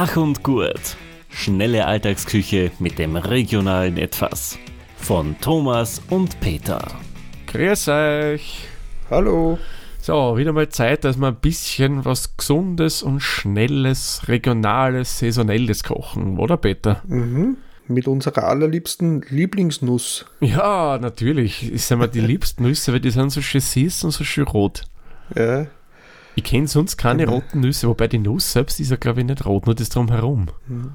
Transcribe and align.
Gach 0.00 0.16
und 0.16 0.42
Gurt. 0.42 0.96
Schnelle 1.28 1.84
Alltagsküche 1.84 2.70
mit 2.78 2.98
dem 2.98 3.16
regionalen 3.16 3.98
Etwas. 3.98 4.58
Von 4.96 5.36
Thomas 5.42 6.00
und 6.08 6.40
Peter. 6.40 6.80
Grüß 7.48 7.88
euch. 7.88 8.66
Hallo. 9.10 9.58
So, 10.00 10.38
wieder 10.38 10.54
mal 10.54 10.70
Zeit, 10.70 11.04
dass 11.04 11.18
wir 11.18 11.26
ein 11.26 11.34
bisschen 11.34 12.02
was 12.06 12.34
Gesundes 12.38 13.02
und 13.02 13.20
Schnelles, 13.20 14.22
Regionales, 14.26 15.18
Saisonelles 15.18 15.84
kochen, 15.84 16.38
oder 16.38 16.56
Peter? 16.56 17.02
Mhm. 17.06 17.58
Mit 17.86 18.08
unserer 18.08 18.44
allerliebsten 18.44 19.26
Lieblingsnuss. 19.28 20.24
Ja, 20.40 20.96
natürlich. 20.98 21.68
Das 21.74 21.88
sind 21.88 21.98
mir 21.98 22.08
die 22.08 22.20
liebsten 22.22 22.62
Nüsse, 22.62 22.94
weil 22.94 23.00
die 23.00 23.10
sind 23.10 23.28
so 23.32 23.42
schön 23.42 23.60
süß 23.60 24.04
und 24.04 24.12
so 24.12 24.24
schön 24.24 24.44
rot. 24.44 24.84
Ja. 25.36 25.66
Ich 26.42 26.44
kenne 26.44 26.66
sonst 26.68 26.96
keine 26.96 27.26
Mhm. 27.26 27.32
roten 27.32 27.60
Nüsse, 27.60 27.86
wobei 27.86 28.08
die 28.08 28.18
Nuss 28.18 28.52
selbst 28.52 28.80
ist 28.80 28.90
ja, 28.90 28.96
glaube 28.96 29.20
ich, 29.20 29.26
nicht 29.26 29.44
rot, 29.44 29.66
nur 29.66 29.74
das 29.74 29.90
drumherum. 29.90 30.46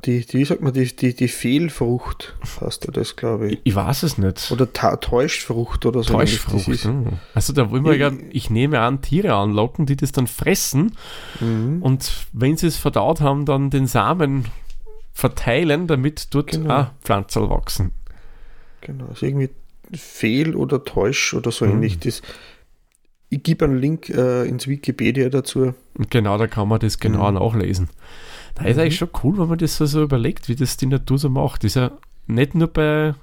Die, 0.04 0.26
die, 0.26 0.34
wie 0.40 0.44
sagt 0.46 0.62
man, 0.62 0.74
die, 0.74 0.96
die, 0.96 1.14
die 1.14 1.28
Fehlfrucht 1.28 2.36
heißt 2.60 2.86
ja 2.86 2.92
das, 2.92 3.16
glaube 3.16 3.48
ich. 3.48 3.54
Ich, 3.54 3.60
ich 3.66 3.76
weiß 3.76 4.02
es 4.02 4.18
nicht. 4.18 4.50
Oder 4.52 4.74
Täuschfrucht 4.74 5.86
oder 5.86 6.02
so. 6.02 6.14
Täuschfrucht. 6.14 6.68
ist- 6.68 6.86
hm. 6.86 7.10
Also 7.36 7.54
da 7.54 7.70
wollen 7.70 7.86
wir 7.86 7.96
ja, 7.96 8.12
ich 8.32 8.50
nehme 8.50 8.80
an, 8.80 9.04
Tiere 9.04 9.36
anlocken, 9.36 9.86
die 9.86 9.96
das 9.96 10.12
dann 10.12 10.26
fressen 10.26 10.94
Mhm. 11.40 11.84
und 11.84 12.12
wenn 12.34 12.58
sie 12.58 12.66
es 12.66 12.78
verdaut 12.78 13.22
haben, 13.22 13.46
dann 13.46 13.70
den 13.70 13.86
Samen 13.86 14.46
verteilen, 15.14 15.86
damit 15.86 16.34
dort 16.34 16.52
Genau. 16.52 16.74
auch 16.82 16.88
Pflanzen 17.04 17.50
wachsen. 17.50 17.92
Genau. 18.82 19.06
Also 19.10 19.28
irgendwie 19.28 19.50
Fehl 19.94 20.56
oder 20.56 20.84
Täusch 20.84 21.36
oder 21.36 21.52
so 21.52 21.66
Mhm. 21.66 21.72
ähnlich. 21.74 22.00
Das, 22.00 22.22
ich 23.36 23.44
gebe 23.44 23.66
einen 23.66 23.78
Link 23.78 24.10
äh, 24.10 24.46
ins 24.48 24.68
Wikipedia 24.68 25.30
dazu. 25.30 25.74
Und 25.98 26.10
genau, 26.12 26.38
da 26.38 26.48
kann 26.48 26.68
man 26.68 26.80
das 26.80 27.00
genau 27.00 27.30
Mhm. 27.32 27.38
nachlesen. 27.38 27.90
Da 28.56 28.66
ist 28.66 28.78
eigentlich 28.80 28.96
schon 28.98 29.10
cool, 29.24 29.38
wenn 29.38 29.48
man 29.50 29.58
das 29.58 29.76
so, 29.76 29.86
so 29.86 30.02
überlegt, 30.04 30.48
wie 30.48 30.56
das 30.56 30.78
die 30.78 30.86
Natur 30.86 31.18
so 31.18 31.30
macht. 31.30 31.64
Ist 31.64 31.76
ja 31.76 31.92
nicht 32.28 32.56
nur 32.56 32.68
bei 32.70 33.14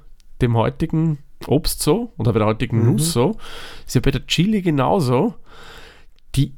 dem 0.42 0.56
heutigen 0.56 1.19
Obst 1.46 1.82
so 1.82 2.12
oder 2.19 2.32
bei 2.32 2.38
der 2.41 2.48
heutigen 2.48 2.80
Mhm. 2.80 2.92
Nuss 2.92 3.12
so, 3.12 3.36
ist 3.86 3.94
ja 3.94 4.00
bei 4.00 4.10
der 4.10 4.27
Chili 4.27 4.60
genauso. 4.62 5.34
Die 6.34 6.52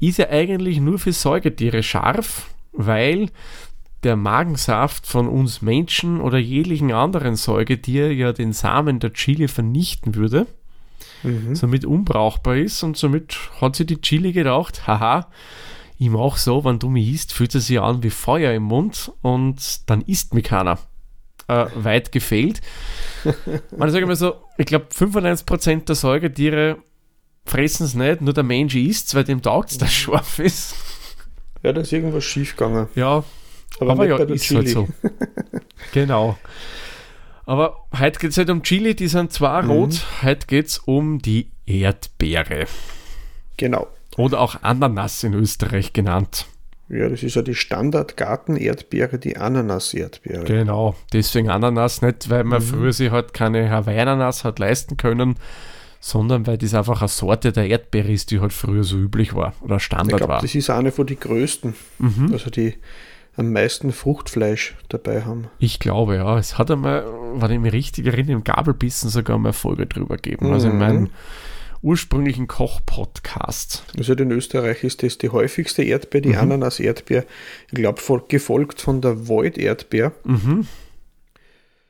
ist 0.00 0.18
ja 0.18 0.28
eigentlich 0.30 0.80
nur 0.80 0.98
für 0.98 1.12
Säugetiere 1.12 1.82
scharf, 1.82 2.54
weil 2.72 3.30
der 4.04 4.16
Magensaft 4.16 5.06
von 5.06 5.28
uns 5.28 5.62
Menschen 5.62 6.20
oder 6.20 6.38
jeglichen 6.38 6.92
anderen 6.92 7.36
Säugetier 7.36 8.12
ja 8.14 8.32
den 8.32 8.52
Samen 8.52 8.98
der 9.00 9.12
Chili 9.14 9.48
vernichten 9.48 10.14
würde 10.14 10.46
Mhm. 11.22 11.54
somit 11.54 11.84
unbrauchbar 11.84 12.56
ist 12.56 12.82
und 12.82 12.96
somit 12.96 13.36
hat 13.60 13.76
sich 13.76 13.86
die 13.86 14.00
Chili 14.00 14.32
gedacht, 14.32 14.86
haha, 14.86 15.28
ich 15.98 16.10
mach 16.10 16.36
so, 16.36 16.64
wenn 16.64 16.78
du 16.78 16.88
mich 16.88 17.12
isst, 17.12 17.32
fühlt 17.32 17.54
es 17.54 17.66
sich 17.68 17.80
an 17.80 18.02
wie 18.02 18.10
Feuer 18.10 18.52
im 18.52 18.64
Mund 18.64 19.12
und 19.22 19.88
dann 19.88 20.02
isst 20.02 20.34
mich 20.34 20.44
keiner. 20.44 20.78
Äh, 21.46 21.66
weit 21.74 22.10
gefehlt. 22.12 22.60
Man 23.76 23.90
sage 23.90 24.06
mal 24.06 24.16
so, 24.16 24.34
ich 24.58 24.66
glaube 24.66 24.86
95% 24.94 25.84
der 25.84 25.94
Säugetiere 25.94 26.78
fressen 27.44 27.84
es 27.84 27.94
nicht, 27.94 28.22
nur 28.22 28.32
der 28.32 28.44
Mensch 28.44 28.74
isst 28.74 29.08
es, 29.08 29.14
weil 29.14 29.24
dem 29.24 29.42
taugt 29.42 29.70
es, 29.70 29.78
dass 29.78 29.90
es 29.90 29.94
scharf 29.94 30.38
ist. 30.38 30.74
Ja, 31.62 31.72
da 31.72 31.82
ist 31.82 31.92
irgendwas 31.92 32.24
schief 32.24 32.56
gegangen. 32.56 32.88
Ja, 32.94 33.24
Aber, 33.78 33.92
aber 33.92 34.06
nicht 34.06 34.18
ja, 34.18 34.34
ist 34.34 34.44
Chili. 34.44 34.64
halt 34.64 34.68
so. 34.70 34.88
genau. 35.92 36.38
Aber 37.46 37.76
heute 37.98 38.18
geht 38.18 38.30
es 38.30 38.36
nicht 38.36 38.50
um 38.50 38.62
Chili, 38.62 38.94
die 38.94 39.08
sind 39.08 39.32
zwar 39.32 39.62
Mhm. 39.62 39.70
rot, 39.70 40.06
heute 40.22 40.46
geht 40.46 40.66
es 40.68 40.78
um 40.78 41.18
die 41.20 41.50
Erdbeere. 41.66 42.66
Genau. 43.56 43.86
Oder 44.16 44.40
auch 44.40 44.62
Ananas 44.62 45.24
in 45.24 45.34
Österreich 45.34 45.92
genannt. 45.92 46.46
Ja, 46.88 47.08
das 47.08 47.22
ist 47.22 47.34
ja 47.36 47.42
die 47.42 47.54
Standard-Garten-Erdbeere, 47.54 49.18
die 49.18 49.36
Ananas-Erdbeere. 49.36 50.44
Genau, 50.44 50.94
deswegen 51.12 51.50
Ananas 51.50 52.02
nicht, 52.02 52.28
weil 52.30 52.44
Mhm. 52.44 52.50
man 52.50 52.60
früher 52.62 52.92
sich 52.92 53.10
halt 53.10 53.34
keine 53.34 53.70
Hawaii-Ananas 53.70 54.44
hat 54.44 54.58
leisten 54.58 54.96
können, 54.96 55.36
sondern 56.00 56.46
weil 56.46 56.58
das 56.58 56.74
einfach 56.74 57.00
eine 57.00 57.08
Sorte 57.08 57.52
der 57.52 57.66
Erdbeere 57.68 58.12
ist, 58.12 58.30
die 58.30 58.40
halt 58.40 58.52
früher 58.52 58.84
so 58.84 58.98
üblich 58.98 59.34
war 59.34 59.54
oder 59.62 59.76
Ich 59.76 59.82
Standard 59.84 60.18
glaube, 60.18 60.34
war. 60.34 60.40
das 60.42 60.54
ist 60.54 60.68
eine 60.70 60.92
von 60.92 61.06
den 61.06 61.18
größten. 61.18 61.74
Mhm. 61.98 62.30
Also 62.32 62.50
die 62.50 62.74
am 63.36 63.52
meisten 63.52 63.92
Fruchtfleisch 63.92 64.76
dabei 64.88 65.22
haben. 65.22 65.48
Ich 65.58 65.78
glaube, 65.80 66.16
ja. 66.16 66.38
Es 66.38 66.56
hat 66.58 66.70
einmal, 66.70 67.04
wenn 67.34 67.50
ich 67.50 67.58
mich 67.60 67.72
richtig 67.72 68.06
erinnere, 68.06 68.32
im 68.32 68.44
Gabelbissen 68.44 69.10
sogar 69.10 69.38
mal 69.38 69.48
eine 69.48 69.52
Folge 69.54 69.86
drüber 69.86 70.16
gegeben. 70.16 70.52
Also 70.52 70.66
in 70.68 70.74
Mhm. 70.74 70.78
meinem 70.78 71.10
ursprünglichen 71.82 72.46
Koch-Podcast. 72.46 73.84
Also 73.98 74.14
in 74.14 74.30
Österreich 74.30 74.84
ist 74.84 75.02
das 75.02 75.18
die 75.18 75.28
häufigste 75.30 75.82
Erdbeer, 75.82 76.20
die 76.22 76.28
Mhm. 76.30 76.38
Ananas-Erdbeer. 76.38 77.24
Ich 77.68 77.74
glaube, 77.74 78.00
gefolgt 78.28 78.80
von 78.80 79.00
der 79.00 79.28
Wald-Erdbeer. 79.28 80.12
Mhm. 80.24 80.66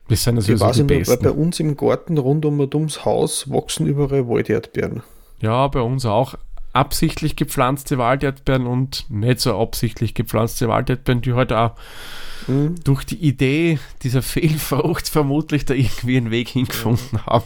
Das 0.08 0.24
sind 0.24 0.34
Ich 0.38 0.48
also 0.50 0.56
so 0.56 0.64
weiß 0.66 0.76
die 0.76 0.82
nicht, 0.82 1.08
weil 1.08 1.16
bei 1.18 1.22
besten. 1.24 1.38
uns 1.40 1.60
im 1.60 1.76
Garten 1.76 2.18
rund 2.18 2.44
um 2.44 2.60
ums 2.60 3.04
Haus 3.04 3.50
wachsen 3.50 3.86
überall 3.86 4.28
Walderdbeeren. 4.28 5.02
Ja, 5.40 5.66
bei 5.68 5.80
uns 5.80 6.04
auch 6.04 6.34
absichtlich 6.74 7.36
gepflanzte 7.36 7.98
Walderdbeeren 7.98 8.66
und 8.66 9.06
nicht 9.08 9.40
so 9.40 9.58
absichtlich 9.58 10.14
gepflanzte 10.14 10.68
Walderdbeeren, 10.68 11.22
die 11.22 11.32
halt 11.34 11.52
auch 11.52 11.72
Mhm. 12.46 12.74
durch 12.84 13.04
die 13.04 13.16
Idee 13.16 13.78
dieser 14.02 14.20
Fehlfrucht 14.20 15.08
vermutlich 15.08 15.64
da 15.64 15.72
irgendwie 15.72 16.18
einen 16.18 16.30
Weg 16.30 16.48
hingefunden 16.48 17.24
haben. 17.24 17.44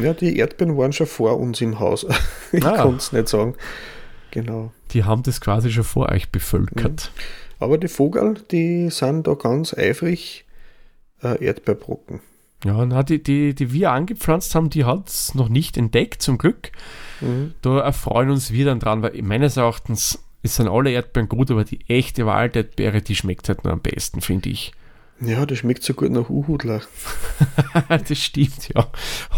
Ja, 0.00 0.14
die 0.14 0.36
Erdbeeren 0.38 0.76
waren 0.76 0.92
schon 0.92 1.06
vor 1.06 1.38
uns 1.38 1.60
im 1.60 1.78
Haus. 1.78 2.06
ich 2.52 2.64
Ah. 2.64 2.76
kann 2.76 2.96
es 2.96 3.12
nicht 3.12 3.28
sagen. 3.28 3.54
Genau. 4.30 4.72
Die 4.92 5.04
haben 5.04 5.22
das 5.22 5.40
quasi 5.40 5.70
schon 5.70 5.84
vor 5.84 6.08
euch 6.10 6.30
bevölkert. 6.30 7.10
Aber 7.58 7.78
die 7.78 7.88
Vogel, 7.88 8.34
die 8.50 8.90
sind 8.90 9.26
da 9.26 9.34
ganz 9.34 9.72
eifrig 9.74 10.44
äh, 11.22 11.42
Erdbeerbrocken. 11.44 12.20
Ja, 12.64 12.84
na, 12.84 13.02
die, 13.02 13.22
die, 13.22 13.54
die 13.54 13.72
wir 13.72 13.92
angepflanzt 13.92 14.54
haben, 14.54 14.70
die 14.70 14.84
hat 14.84 15.08
es 15.08 15.34
noch 15.34 15.48
nicht 15.48 15.76
entdeckt, 15.76 16.20
zum 16.22 16.36
Glück. 16.38 16.72
Mhm. 17.20 17.54
Da 17.62 17.80
erfreuen 17.80 18.30
uns 18.30 18.52
wir 18.52 18.64
dann 18.66 18.80
dran, 18.80 19.02
weil 19.02 19.20
meines 19.22 19.56
Erachtens 19.56 20.22
sind 20.42 20.68
alle 20.68 20.90
Erdbeeren 20.90 21.28
gut, 21.28 21.50
aber 21.50 21.64
die 21.64 21.80
echte 21.88 22.24
Walderdbeere, 22.26 23.02
die 23.02 23.16
schmeckt 23.16 23.48
halt 23.48 23.64
nur 23.64 23.72
am 23.72 23.80
besten, 23.80 24.20
finde 24.20 24.48
ich. 24.50 24.72
Ja, 25.20 25.44
das 25.46 25.58
schmeckt 25.58 25.82
so 25.82 25.94
gut 25.94 26.10
nach 26.10 26.28
Uhudler. 26.28 26.82
das 27.88 28.18
stimmt, 28.18 28.68
ja. 28.74 28.86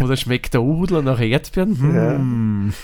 Oder 0.01 0.17
schmeckt 0.17 0.55
der 0.55 0.63
Uhudler 0.63 1.03
nach 1.03 1.21
Erdbeeren? 1.21 1.79
Hm. 1.79 2.75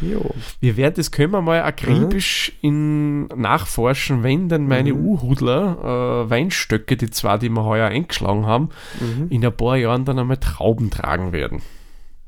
Jo. 0.00 0.34
Wir 0.60 0.76
werden 0.76 0.94
das 0.96 1.10
können 1.10 1.32
wir 1.32 1.42
mal 1.42 1.62
akribisch 1.62 2.52
in 2.62 3.26
nachforschen, 3.26 4.22
wenn 4.22 4.48
dann 4.48 4.66
meine 4.66 4.94
Uhudler 4.94 6.24
äh, 6.26 6.30
Weinstöcke, 6.30 6.96
die 6.96 7.10
zwei, 7.10 7.36
die 7.38 7.50
wir 7.50 7.64
heuer 7.64 7.88
eingeschlagen 7.88 8.46
haben, 8.46 8.70
Mhm. 9.00 9.26
in 9.30 9.44
ein 9.44 9.56
paar 9.56 9.76
Jahren 9.76 10.04
dann 10.04 10.18
einmal 10.18 10.38
Trauben 10.38 10.90
tragen 10.90 11.32
werden. 11.32 11.60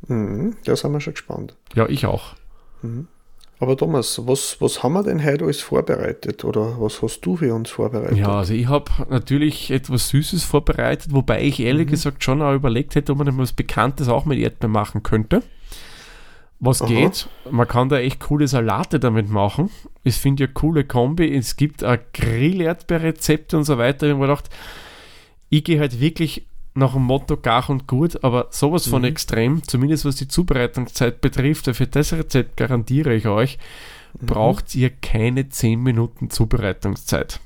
Mhm. 0.09 0.57
Da 0.65 0.77
sind 0.77 0.93
wir 0.93 1.01
schon 1.01 1.15
gespannt. 1.15 1.57
Ja, 1.75 1.89
ich 1.89 2.07
auch. 2.07 2.35
Aber 3.63 3.77
Thomas, 3.77 4.21
was, 4.27 4.61
was 4.61 4.83
haben 4.83 4.95
wir 4.95 5.05
denn 5.05 5.25
heute 5.25 5.45
alles 5.45 5.61
vorbereitet? 5.61 6.45
Oder 6.45 6.81
was 6.81 7.01
hast 7.01 7.21
du 7.21 7.37
für 7.37 7.55
uns 7.55 7.71
vorbereitet? 7.71 8.19
Ja, 8.19 8.39
also 8.39 8.55
ich 8.55 8.67
habe 8.67 8.91
natürlich 9.09 9.71
etwas 9.71 10.09
Süßes 10.09 10.43
vorbereitet, 10.43 11.13
wobei 11.13 11.43
ich 11.43 11.61
ehrlich 11.61 11.87
gesagt 11.87 12.25
schon 12.25 12.43
auch 12.43 12.55
überlegt 12.55 12.97
hätte, 12.97 13.13
ob 13.13 13.19
man 13.19 13.29
etwas 13.29 13.53
Bekanntes 13.53 14.09
auch 14.09 14.25
mit 14.25 14.41
Erdbeeren 14.41 14.73
machen 14.73 15.05
könnte. 15.05 15.45
Was 16.59 16.83
Aha. 16.83 16.89
geht? 16.89 17.29
Man 17.51 17.69
kann 17.69 17.89
da 17.89 17.99
echt 17.99 18.21
coole 18.21 18.49
Salate 18.49 18.99
damit 18.99 19.29
machen. 19.29 19.71
Ich 20.03 20.17
finde 20.17 20.45
ja 20.45 20.51
coole 20.53 20.85
Kombi. 20.85 21.33
Es 21.33 21.57
gibt 21.57 21.85
auch 21.85 21.97
Grill-Erdbeerrezepte 22.15 23.57
und 23.57 23.65
so 23.65 23.79
weiter. 23.79 24.07
Ich 24.07 24.13
habe 24.13 24.21
mir 24.21 24.27
gedacht, 24.29 24.49
ich 25.51 25.63
gehe 25.65 25.79
halt 25.79 26.01
wirklich 26.01 26.47
nach 26.75 26.95
dem 26.95 27.03
Motto 27.03 27.37
Gach 27.37 27.69
und 27.69 27.87
Gut, 27.87 28.25
aber 28.25 28.49
sowas 28.51 28.87
von 28.87 29.05
extrem, 29.05 29.63
zumindest 29.63 30.05
was 30.05 30.17
die 30.17 30.29
Zubereitungszeit 30.29 31.21
betrifft, 31.21 31.67
für 31.75 31.87
das 31.87 32.13
Rezept 32.13 32.57
garantiere 32.57 33.15
ich 33.15 33.27
euch, 33.27 33.59
braucht 34.21 34.75
ihr 34.75 34.91
keine 34.91 35.49
10 35.49 35.81
Minuten 35.81 36.31
Zubereitungszeit. 36.31 37.41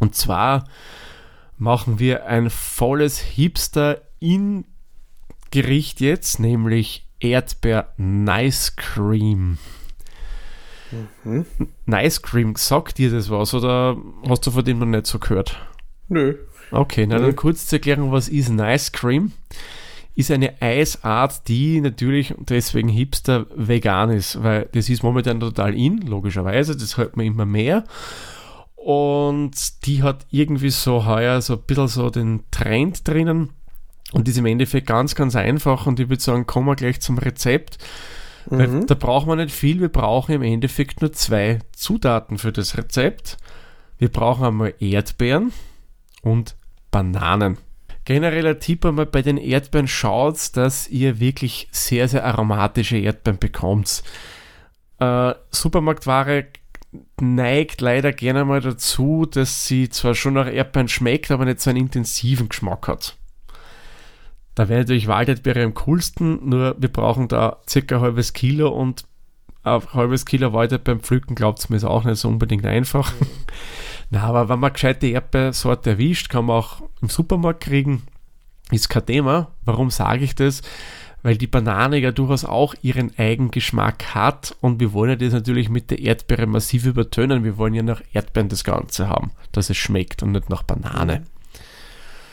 Und 0.00 0.14
zwar 0.14 0.68
machen 1.56 1.98
wir 1.98 2.26
ein 2.26 2.50
volles 2.50 3.18
Hipster-In-Gericht 3.18 6.00
jetzt, 6.00 6.40
nämlich 6.40 7.08
Erdbeer-Nice 7.20 8.76
Cream. 8.76 9.58
Mhm. 11.24 11.46
Nice 11.86 12.22
Cream, 12.22 12.54
sagt 12.56 12.98
dir 12.98 13.10
das 13.10 13.30
was 13.30 13.54
oder 13.54 13.96
hast 14.28 14.46
du 14.46 14.50
von 14.50 14.64
dem 14.64 14.78
noch 14.78 14.86
nicht 14.86 15.06
so 15.06 15.18
gehört? 15.18 15.58
Nö. 16.08 16.34
Okay, 16.70 17.06
na 17.06 17.18
Nö. 17.18 17.26
dann 17.26 17.36
kurz 17.36 17.66
zur 17.66 17.78
Erklärung, 17.78 18.12
was 18.12 18.28
ist 18.28 18.50
Nice 18.50 18.92
Cream? 18.92 19.32
Ist 20.16 20.30
eine 20.30 20.60
Eisart, 20.62 21.48
die 21.48 21.80
natürlich 21.80 22.34
deswegen 22.38 22.88
hipster 22.88 23.46
vegan 23.54 24.10
ist, 24.10 24.42
weil 24.42 24.68
das 24.72 24.88
ist 24.88 25.02
momentan 25.02 25.40
total 25.40 25.74
in, 25.74 25.98
logischerweise, 26.02 26.76
das 26.76 26.96
hört 26.96 27.16
man 27.16 27.26
immer 27.26 27.46
mehr. 27.46 27.84
Und 28.76 29.86
die 29.86 30.02
hat 30.02 30.26
irgendwie 30.30 30.70
so 30.70 31.06
heuer 31.06 31.40
so 31.40 31.54
ein 31.54 31.62
bisschen 31.66 31.88
so 31.88 32.10
den 32.10 32.44
Trend 32.50 33.08
drinnen 33.08 33.50
und 34.12 34.28
ist 34.28 34.38
im 34.38 34.46
Endeffekt 34.46 34.86
ganz, 34.86 35.14
ganz 35.14 35.34
einfach 35.34 35.86
und 35.86 35.98
ich 35.98 36.08
würde 36.08 36.22
sagen, 36.22 36.46
kommen 36.46 36.66
wir 36.66 36.76
gleich 36.76 37.00
zum 37.00 37.18
Rezept. 37.18 37.78
Mhm. 38.50 38.86
da 38.86 38.94
braucht 38.94 39.26
man 39.26 39.38
nicht 39.38 39.54
viel, 39.54 39.80
wir 39.80 39.88
brauchen 39.88 40.34
im 40.34 40.42
Endeffekt 40.42 41.00
nur 41.00 41.12
zwei 41.12 41.60
Zutaten 41.74 42.36
für 42.36 42.52
das 42.52 42.76
Rezept. 42.76 43.38
Wir 43.96 44.10
brauchen 44.10 44.44
einmal 44.44 44.74
Erdbeeren 44.80 45.50
und 46.24 46.56
Bananen. 46.90 47.58
Genereller 48.04 48.58
Tipp 48.58 48.84
einmal 48.84 49.06
bei 49.06 49.22
den 49.22 49.38
Erdbeeren 49.38 49.88
schaut, 49.88 50.56
dass 50.56 50.88
ihr 50.88 51.20
wirklich 51.20 51.68
sehr, 51.70 52.06
sehr 52.08 52.24
aromatische 52.24 52.98
Erdbeeren 52.98 53.38
bekommt. 53.38 54.02
Äh, 54.98 55.34
Supermarktware 55.50 56.46
neigt 57.20 57.80
leider 57.80 58.12
gerne 58.12 58.44
mal 58.44 58.60
dazu, 58.60 59.26
dass 59.26 59.66
sie 59.66 59.88
zwar 59.88 60.14
schon 60.14 60.34
nach 60.34 60.52
Erdbeeren 60.52 60.88
schmeckt, 60.88 61.30
aber 61.30 61.46
nicht 61.46 61.60
so 61.60 61.70
einen 61.70 61.80
intensiven 61.80 62.48
Geschmack 62.48 62.88
hat. 62.88 63.16
Da 64.54 64.68
wäre 64.68 64.80
natürlich 64.80 65.08
Walderdbeere 65.08 65.64
am 65.64 65.74
coolsten, 65.74 66.48
nur 66.48 66.76
wir 66.78 66.92
brauchen 66.92 67.26
da 67.28 67.58
circa 67.68 67.96
ein 67.96 68.02
halbes 68.02 68.34
Kilo 68.34 68.68
und 68.68 69.04
ein 69.64 69.82
halbes 69.94 70.26
Kilo 70.26 70.52
Walderdbeeren 70.52 71.00
pflücken, 71.00 71.34
glaubt 71.34 71.68
mir, 71.70 71.76
ist 71.76 71.84
auch 71.84 72.04
nicht 72.04 72.18
so 72.18 72.28
unbedingt 72.28 72.66
einfach. 72.66 73.12
Mhm. 73.18 73.26
Na, 74.14 74.22
aber 74.22 74.48
wenn 74.48 74.60
man 74.60 74.72
gescheite 74.72 75.08
Erdbeersorte 75.08 75.90
erwischt, 75.90 76.28
kann 76.28 76.44
man 76.44 76.58
auch 76.58 76.82
im 77.02 77.08
Supermarkt 77.08 77.64
kriegen. 77.64 78.04
Ist 78.70 78.88
kein 78.88 79.06
Thema. 79.06 79.50
Warum 79.64 79.90
sage 79.90 80.22
ich 80.22 80.36
das? 80.36 80.62
Weil 81.24 81.36
die 81.36 81.48
Banane 81.48 81.98
ja 81.98 82.12
durchaus 82.12 82.44
auch 82.44 82.76
ihren 82.80 83.18
eigenen 83.18 83.50
Geschmack 83.50 84.14
hat 84.14 84.54
und 84.60 84.78
wir 84.78 84.92
wollen 84.92 85.10
ja 85.10 85.16
das 85.16 85.32
natürlich 85.32 85.68
mit 85.68 85.90
der 85.90 85.98
Erdbeere 85.98 86.46
massiv 86.46 86.86
übertönen. 86.86 87.42
Wir 87.42 87.58
wollen 87.58 87.74
ja 87.74 87.82
nach 87.82 88.02
Erdbeeren 88.12 88.48
das 88.48 88.62
Ganze 88.62 89.08
haben, 89.08 89.32
dass 89.50 89.68
es 89.68 89.76
schmeckt 89.78 90.22
und 90.22 90.30
nicht 90.30 90.48
nach 90.48 90.62
Banane. 90.62 91.24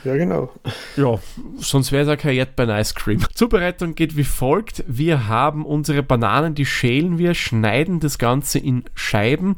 Ja, 0.03 0.15
genau. 0.15 0.53
Ja, 0.97 1.19
sonst 1.57 1.91
wäre 1.91 2.03
es 2.03 2.09
auch 2.09 2.21
kein 2.21 2.35
Erdbeeren-Ice 2.35 2.93
Cream. 2.93 3.21
Zubereitung 3.33 3.95
geht 3.95 4.15
wie 4.15 4.23
folgt. 4.23 4.83
Wir 4.87 5.27
haben 5.27 5.65
unsere 5.65 6.03
Bananen, 6.03 6.53
die 6.53 6.65
schälen 6.67 7.17
wir, 7.17 7.33
schneiden 7.33 7.99
das 7.99 8.19
Ganze 8.19 8.59
in 8.59 8.83
Scheiben. 8.93 9.55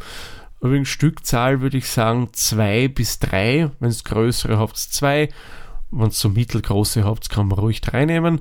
Übrigens 0.63 0.87
Stückzahl 0.87 1.59
würde 1.59 1.77
ich 1.77 1.89
sagen 1.89 2.29
zwei 2.31 2.87
bis 2.87 3.19
drei. 3.19 3.69
Wenn 3.81 3.89
es 3.89 4.05
größere 4.05 4.57
habt, 4.57 4.77
zwei. 4.77 5.27
Wenn 5.91 6.07
es 6.07 6.19
so 6.19 6.29
mittelgroße 6.29 7.03
habt, 7.03 7.29
kann 7.29 7.49
man 7.49 7.59
ruhig 7.59 7.81
reinnehmen. 7.91 8.39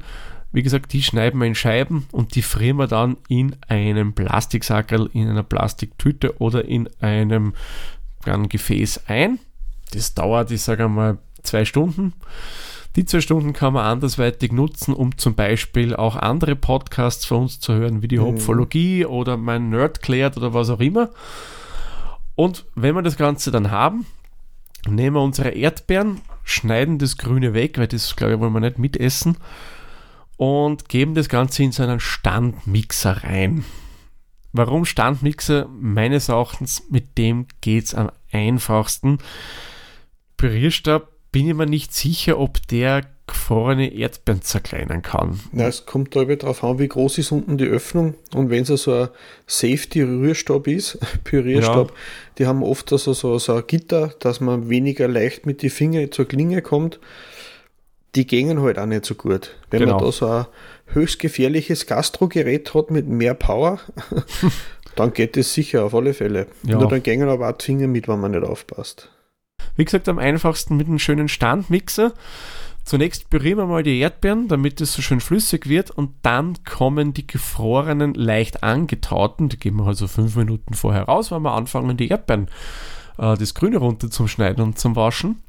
Wie 0.52 0.62
gesagt, 0.62 0.92
die 0.92 1.02
schneiden 1.02 1.40
wir 1.40 1.48
in 1.48 1.56
Scheiben 1.56 2.06
und 2.12 2.36
die 2.36 2.42
frieren 2.42 2.76
wir 2.76 2.86
dann 2.86 3.16
in 3.28 3.56
einem 3.66 4.12
Plastiksackerl, 4.12 5.10
in 5.12 5.28
einer 5.28 5.42
Plastiktüte 5.42 6.40
oder 6.40 6.64
in 6.64 6.88
einem 7.00 7.54
kleinen 8.22 8.48
Gefäß 8.48 9.08
ein. 9.08 9.40
Das 9.92 10.14
dauert, 10.14 10.52
ich 10.52 10.62
sage 10.62 10.84
einmal, 10.84 11.18
zwei 11.42 11.64
Stunden. 11.64 12.12
Die 12.94 13.04
zwei 13.04 13.20
Stunden 13.20 13.52
kann 13.52 13.72
man 13.72 13.84
andersweitig 13.84 14.52
nutzen, 14.52 14.94
um 14.94 15.18
zum 15.18 15.34
Beispiel 15.34 15.96
auch 15.96 16.14
andere 16.14 16.54
Podcasts 16.54 17.24
von 17.24 17.42
uns 17.42 17.58
zu 17.58 17.74
hören, 17.74 18.00
wie 18.00 18.08
die 18.08 18.18
mhm. 18.18 18.24
Hopfologie 18.24 19.06
oder 19.06 19.36
mein 19.36 19.70
Nerd 19.70 20.02
klärt 20.02 20.36
oder 20.36 20.54
was 20.54 20.70
auch 20.70 20.80
immer. 20.80 21.10
Und 22.34 22.64
wenn 22.74 22.94
wir 22.94 23.02
das 23.02 23.16
Ganze 23.16 23.50
dann 23.50 23.70
haben, 23.70 24.06
nehmen 24.88 25.16
wir 25.16 25.22
unsere 25.22 25.50
Erdbeeren, 25.50 26.20
schneiden 26.44 26.98
das 26.98 27.18
Grüne 27.18 27.54
weg, 27.54 27.78
weil 27.78 27.88
das, 27.88 28.16
glaube 28.16 28.34
ich, 28.34 28.40
wollen 28.40 28.52
wir 28.52 28.60
nicht 28.60 28.78
mitessen, 28.78 29.36
und 30.36 30.88
geben 30.88 31.14
das 31.14 31.28
Ganze 31.28 31.62
in 31.62 31.72
so 31.72 31.82
einen 31.82 32.00
Standmixer 32.00 33.22
rein. 33.22 33.64
Warum 34.52 34.84
Standmixer? 34.84 35.68
Meines 35.68 36.28
Erachtens, 36.28 36.82
mit 36.90 37.16
dem 37.16 37.46
geht 37.60 37.84
es 37.84 37.94
am 37.94 38.10
einfachsten. 38.32 39.18
Pürierstab 40.36 41.08
bin 41.30 41.48
ich 41.48 41.54
mir 41.54 41.66
nicht 41.66 41.94
sicher, 41.94 42.38
ob 42.38 42.66
der 42.68 43.02
gefrorene 43.26 43.92
Erdbeeren 43.92 44.42
zerkleinern 44.42 45.02
kann. 45.02 45.40
Na, 45.52 45.66
es 45.66 45.86
kommt 45.86 46.16
da 46.16 46.24
darauf 46.24 46.64
an, 46.64 46.78
wie 46.78 46.88
groß 46.88 47.18
ist 47.18 47.32
unten 47.32 47.56
die 47.56 47.66
Öffnung 47.66 48.14
und 48.34 48.50
wenn 48.50 48.64
es 48.64 48.82
so 48.82 48.92
ein 48.92 49.08
Safety-Rührstab 49.46 50.66
ist, 50.66 50.98
Pürierstab, 51.24 51.90
ja. 51.90 51.96
die 52.38 52.46
haben 52.46 52.62
oft 52.62 52.92
also 52.92 53.12
so, 53.12 53.38
so 53.38 53.54
ein 53.54 53.64
Gitter, 53.66 54.14
dass 54.18 54.40
man 54.40 54.68
weniger 54.68 55.06
leicht 55.06 55.46
mit 55.46 55.62
den 55.62 55.70
Fingern 55.70 56.10
zur 56.10 56.26
Klinge 56.26 56.62
kommt. 56.62 56.98
Die 58.14 58.26
gehen 58.26 58.60
halt 58.60 58.78
auch 58.78 58.86
nicht 58.86 59.06
so 59.06 59.14
gut. 59.14 59.56
Wenn 59.70 59.80
genau. 59.80 59.94
man 59.96 60.04
da 60.04 60.12
so 60.12 60.26
ein 60.26 60.46
höchst 60.86 61.18
gefährliches 61.18 61.86
Gastrogerät 61.86 62.74
hat 62.74 62.90
mit 62.90 63.08
mehr 63.08 63.34
Power, 63.34 63.80
dann 64.96 65.14
geht 65.14 65.36
es 65.36 65.54
sicher 65.54 65.84
auf 65.84 65.94
alle 65.94 66.12
Fälle. 66.12 66.48
Ja. 66.64 66.78
Nur 66.78 66.88
dann 66.88 67.02
gehen 67.02 67.22
aber 67.22 67.48
auch 67.48 67.56
die 67.56 67.64
Finger 67.64 67.86
mit, 67.86 68.08
wenn 68.08 68.20
man 68.20 68.32
nicht 68.32 68.44
aufpasst. 68.44 69.08
Wie 69.76 69.84
gesagt, 69.84 70.08
am 70.08 70.18
einfachsten 70.18 70.76
mit 70.76 70.88
einem 70.88 70.98
schönen 70.98 71.28
Standmixer. 71.28 72.12
Zunächst 72.84 73.30
pürieren 73.30 73.58
wir 73.58 73.66
mal 73.66 73.82
die 73.82 74.00
Erdbeeren, 74.00 74.48
damit 74.48 74.80
es 74.80 74.92
so 74.92 75.02
schön 75.02 75.20
flüssig 75.20 75.68
wird 75.68 75.90
und 75.90 76.14
dann 76.22 76.64
kommen 76.64 77.14
die 77.14 77.26
gefrorenen, 77.26 78.14
leicht 78.14 78.64
angetauten, 78.64 79.48
die 79.48 79.58
geben 79.58 79.78
wir 79.78 79.86
also 79.86 80.08
fünf 80.08 80.34
Minuten 80.34 80.74
vorher 80.74 81.04
raus, 81.04 81.30
weil 81.30 81.40
wir 81.40 81.52
anfangen, 81.52 81.96
die 81.96 82.08
Erdbeeren, 82.08 82.48
äh, 83.18 83.36
das 83.36 83.54
Grüne 83.54 83.78
runter 83.78 84.10
zum 84.10 84.26
Schneiden 84.26 84.64
und 84.64 84.78
zum 84.78 84.96
Waschen. 84.96 85.42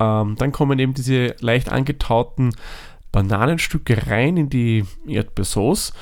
Ähm, 0.00 0.34
dann 0.36 0.50
kommen 0.50 0.78
eben 0.80 0.94
diese 0.94 1.36
leicht 1.38 1.70
angetauten 1.70 2.54
Bananenstücke 3.12 4.08
rein 4.08 4.36
in 4.36 4.50
die 4.50 4.84
Erdbeersauce 5.06 5.92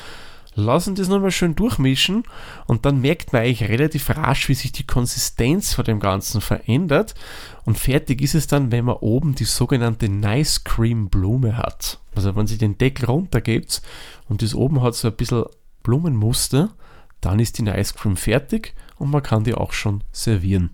lassen 0.55 0.95
das 0.95 1.09
nochmal 1.09 1.31
schön 1.31 1.55
durchmischen 1.55 2.25
und 2.67 2.85
dann 2.85 3.01
merkt 3.01 3.33
man 3.33 3.43
eigentlich 3.43 3.69
relativ 3.69 4.11
rasch, 4.11 4.49
wie 4.49 4.55
sich 4.55 4.73
die 4.73 4.87
Konsistenz 4.87 5.75
von 5.75 5.85
dem 5.85 6.01
Ganzen 6.01 6.41
verändert. 6.41 7.15
Und 7.65 7.79
fertig 7.79 8.21
ist 8.21 8.35
es 8.35 8.47
dann, 8.47 8.73
wenn 8.73 8.85
man 8.85 8.97
oben 8.97 9.35
die 9.35 9.45
sogenannte 9.45 10.09
Nice 10.09 10.65
Cream 10.65 11.09
Blume 11.09 11.57
hat. 11.57 12.01
Also 12.15 12.37
wenn 12.37 12.47
sie 12.47 12.59
den 12.59 12.77
Deckel 12.77 13.07
runtergibt 13.07 13.83
und 14.29 14.43
das 14.43 14.55
oben 14.55 14.83
hat 14.83 14.95
so 14.95 15.09
ein 15.09 15.17
bisschen 15.17 15.45
Blumenmuster, 15.83 16.71
dann 17.21 17.39
ist 17.39 17.59
die 17.59 17.63
Nice 17.63 17.95
Cream 17.95 18.17
fertig 18.17 18.75
und 18.99 19.11
man 19.11 19.23
kann 19.23 19.45
die 19.45 19.55
auch 19.55 19.73
schon 19.73 20.05
servieren. 20.13 20.71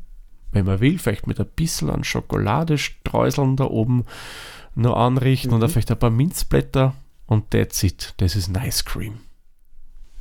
Wenn 0.51 0.65
man 0.65 0.81
will, 0.81 0.99
vielleicht 0.99 1.27
mit 1.27 1.39
ein 1.39 1.47
bisschen 1.55 1.91
an 1.91 2.05
Schokoladestreuseln 2.05 3.57
da 3.57 3.65
oben 3.65 4.05
noch 4.75 4.97
anrichten 4.97 5.51
mhm. 5.51 5.59
oder 5.59 5.69
vielleicht 5.69 5.91
ein 5.91 5.99
paar 5.99 6.11
Minzblätter 6.11 6.95
und 7.27 7.51
that's 7.51 7.83
it. 7.83 8.15
Das 8.17 8.35
ist 8.35 8.49
Nice 8.49 8.85
Cream. 8.85 9.21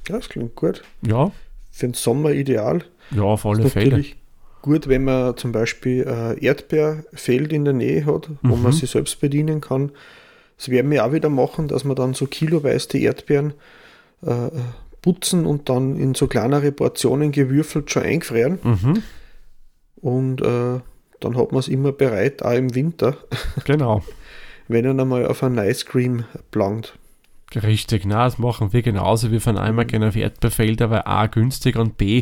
Ja, 0.07 0.15
das 0.15 0.29
klingt 0.29 0.55
gut. 0.55 0.83
Ja. 1.05 1.31
Für 1.71 1.87
den 1.87 1.93
Sommer 1.93 2.31
ideal. 2.31 2.83
Ja, 3.11 3.23
auf 3.23 3.45
alle 3.45 3.69
Fälle. 3.69 4.03
Gut, 4.61 4.87
wenn 4.87 5.03
man 5.03 5.37
zum 5.37 5.51
Beispiel 5.51 6.07
ein 6.07 6.37
Erdbeerfeld 6.37 7.53
in 7.53 7.65
der 7.65 7.73
Nähe 7.73 8.05
hat, 8.05 8.29
wo 8.41 8.55
mhm. 8.55 8.63
man 8.63 8.71
sich 8.71 8.89
selbst 8.89 9.19
bedienen 9.19 9.61
kann. 9.61 9.91
Das 10.57 10.69
werden 10.69 10.89
wir 10.89 11.05
auch 11.05 11.13
wieder 11.13 11.29
machen, 11.29 11.67
dass 11.67 11.83
wir 11.83 11.95
dann 11.95 12.13
so 12.13 12.25
kiloweise 12.25 12.89
die 12.89 13.03
Erdbeeren 13.03 13.53
äh, 14.23 14.49
putzen 15.01 15.45
und 15.45 15.69
dann 15.69 15.95
in 15.95 16.15
so 16.15 16.27
kleinere 16.27 16.71
Portionen 16.71 17.31
gewürfelt 17.31 17.91
schon 17.91 18.03
eingefrieren. 18.03 18.59
Mhm. 18.63 19.03
Und 19.97 20.41
äh, 20.41 20.79
dann 21.19 21.37
hat 21.37 21.51
man 21.51 21.59
es 21.59 21.67
immer 21.67 21.91
bereit, 21.91 22.43
auch 22.43 22.53
im 22.53 22.73
Winter. 22.73 23.17
Genau. 23.65 24.03
wenn 24.67 24.85
er 24.85 24.91
einmal 24.99 25.25
auf 25.25 25.43
ein 25.43 25.57
Ice 25.57 25.85
Cream 25.85 26.25
plangt. 26.51 26.97
Richtig, 27.55 28.05
na, 28.05 28.25
das 28.25 28.37
machen 28.37 28.73
wir 28.73 28.81
genauso. 28.81 29.31
Wir 29.31 29.41
fahren 29.41 29.57
einmal 29.57 29.85
mhm. 29.85 29.89
gerne 29.89 30.07
auf 30.09 30.15
Erdbeerfelder, 30.15 30.89
weil 30.89 31.03
A 31.05 31.27
günstiger 31.27 31.81
und 31.81 31.97
B 31.97 32.21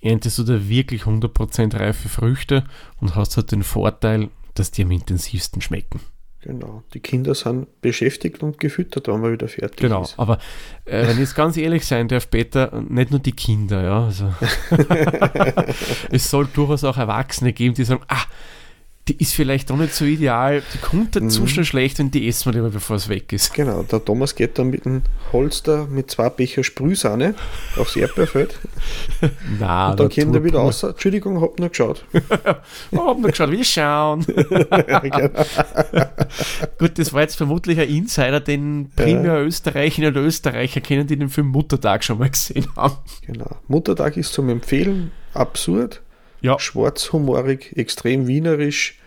erntest 0.00 0.38
du 0.38 0.44
da 0.44 0.68
wirklich 0.68 1.02
100% 1.02 1.78
reife 1.78 2.08
Früchte 2.08 2.64
und 3.00 3.14
hast 3.14 3.36
halt 3.36 3.52
den 3.52 3.62
Vorteil, 3.62 4.28
dass 4.54 4.70
die 4.70 4.82
am 4.82 4.90
intensivsten 4.90 5.62
schmecken. 5.62 6.00
Genau, 6.46 6.84
die 6.94 7.00
Kinder 7.00 7.34
sind 7.34 7.80
beschäftigt 7.80 8.40
und 8.40 8.60
gefüttert, 8.60 9.08
wenn 9.08 9.20
man 9.20 9.32
wieder 9.32 9.48
fertig 9.48 9.78
genau, 9.78 10.02
ist. 10.02 10.12
Genau, 10.12 10.22
aber 10.22 10.38
äh, 10.84 11.02
wenn 11.02 11.14
ich 11.14 11.18
jetzt 11.18 11.34
ganz 11.34 11.56
ehrlich 11.56 11.84
sein 11.84 12.06
darf, 12.06 12.22
später 12.22 12.84
nicht 12.88 13.10
nur 13.10 13.18
die 13.18 13.32
Kinder, 13.32 13.82
ja, 13.82 14.04
also 14.04 14.32
es 16.10 16.30
soll 16.30 16.46
durchaus 16.54 16.84
auch 16.84 16.98
Erwachsene 16.98 17.52
geben, 17.52 17.74
die 17.74 17.82
sagen, 17.82 18.02
ah, 18.06 18.22
die 19.08 19.16
ist 19.18 19.34
vielleicht 19.34 19.70
auch 19.70 19.76
nicht 19.76 19.94
so 19.94 20.04
ideal. 20.04 20.62
Die 20.74 20.78
kommt 20.78 21.14
dazu 21.14 21.42
mhm. 21.42 21.48
schon 21.48 21.64
schlecht, 21.64 22.00
wenn 22.00 22.10
die 22.10 22.26
essen 22.26 22.46
wir 22.46 22.54
lieber, 22.54 22.70
bevor 22.70 22.96
es 22.96 23.08
weg 23.08 23.32
ist. 23.32 23.54
Genau, 23.54 23.84
der 23.84 24.04
Thomas 24.04 24.34
geht 24.34 24.58
dann 24.58 24.70
mit 24.70 24.84
einem 24.84 25.02
Holster 25.32 25.86
mit 25.86 26.10
zwei 26.10 26.28
Becher 26.28 26.64
Sprühsahne 26.64 27.34
aufs 27.76 27.94
Erdbeerfeld. 27.94 28.58
Na, 29.60 29.90
und 29.90 30.00
dann 30.00 30.08
kommt 30.08 30.34
er 30.34 30.42
wieder 30.42 30.58
raus. 30.58 30.82
Entschuldigung, 30.82 31.40
hab 31.40 31.58
nur 31.58 31.68
geschaut. 31.68 32.04
hab 32.44 32.64
nur 32.92 33.30
geschaut, 33.30 33.50
wir 33.52 33.64
schauen. 33.64 34.26
genau. 34.26 35.44
Gut, 36.78 36.98
das 36.98 37.12
war 37.12 37.20
jetzt 37.20 37.36
vermutlich 37.36 37.78
ein 37.78 37.88
Insider, 37.88 38.40
den 38.40 38.90
primär 38.96 39.34
ja. 39.34 39.40
Österreicher 39.40 40.08
oder 40.08 40.22
Österreicher 40.22 40.80
kennen, 40.80 41.06
die 41.06 41.16
den 41.16 41.28
Film 41.28 41.46
Muttertag 41.48 42.02
schon 42.02 42.18
mal 42.18 42.30
gesehen 42.30 42.66
haben. 42.74 42.96
Genau. 43.24 43.56
Muttertag 43.68 44.16
ist 44.16 44.32
zum 44.32 44.48
Empfehlen 44.48 45.12
absurd 45.32 46.02
ja. 46.40 46.58
schwarzhumorig, 46.58 47.76
extrem 47.76 48.26
wienerisch. 48.26 48.98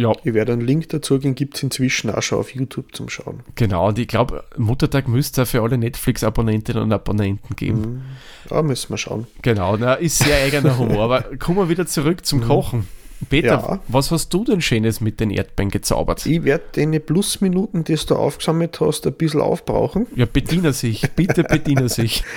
Ja. 0.00 0.12
Ich 0.22 0.32
werde 0.32 0.52
einen 0.52 0.60
Link 0.60 0.88
dazu 0.90 1.18
geben, 1.18 1.34
gibt 1.34 1.56
es 1.56 1.62
inzwischen 1.64 2.10
auch 2.10 2.22
schon 2.22 2.38
auf 2.38 2.54
YouTube 2.54 2.94
zum 2.94 3.08
Schauen. 3.08 3.40
Genau, 3.56 3.88
und 3.88 3.98
ich 3.98 4.06
glaube, 4.06 4.44
Muttertag 4.56 5.08
müsste 5.08 5.42
es 5.42 5.50
für 5.50 5.60
alle 5.60 5.76
Netflix-Abonnentinnen 5.76 6.84
und 6.84 6.92
Abonnenten 6.92 7.56
geben. 7.56 7.80
Mhm. 7.80 8.02
Ja, 8.48 8.62
müssen 8.62 8.90
wir 8.90 8.96
schauen. 8.96 9.26
Genau, 9.42 9.76
na, 9.76 9.94
ist 9.94 10.18
sehr 10.18 10.44
eigener 10.44 10.78
Humor. 10.78 11.02
Aber 11.02 11.22
kommen 11.40 11.58
wir 11.58 11.68
wieder 11.68 11.84
zurück 11.86 12.24
zum 12.24 12.40
mhm. 12.40 12.44
Kochen. 12.44 12.88
Peter, 13.28 13.48
ja. 13.48 13.80
was 13.88 14.12
hast 14.12 14.32
du 14.32 14.44
denn 14.44 14.60
Schönes 14.60 15.00
mit 15.00 15.18
den 15.18 15.30
Erdbeeren 15.30 15.70
gezaubert? 15.72 16.24
Ich 16.24 16.44
werde 16.44 16.62
deine 16.76 17.00
Plusminuten, 17.00 17.82
die 17.82 17.96
du 17.96 18.14
aufgesammelt 18.14 18.78
hast, 18.78 19.04
ein 19.04 19.14
bisschen 19.14 19.40
aufbrauchen. 19.40 20.06
Ja, 20.14 20.26
bediene 20.26 20.72
sich, 20.72 21.10
bitte 21.16 21.42
bediene 21.42 21.88
sich. 21.88 22.22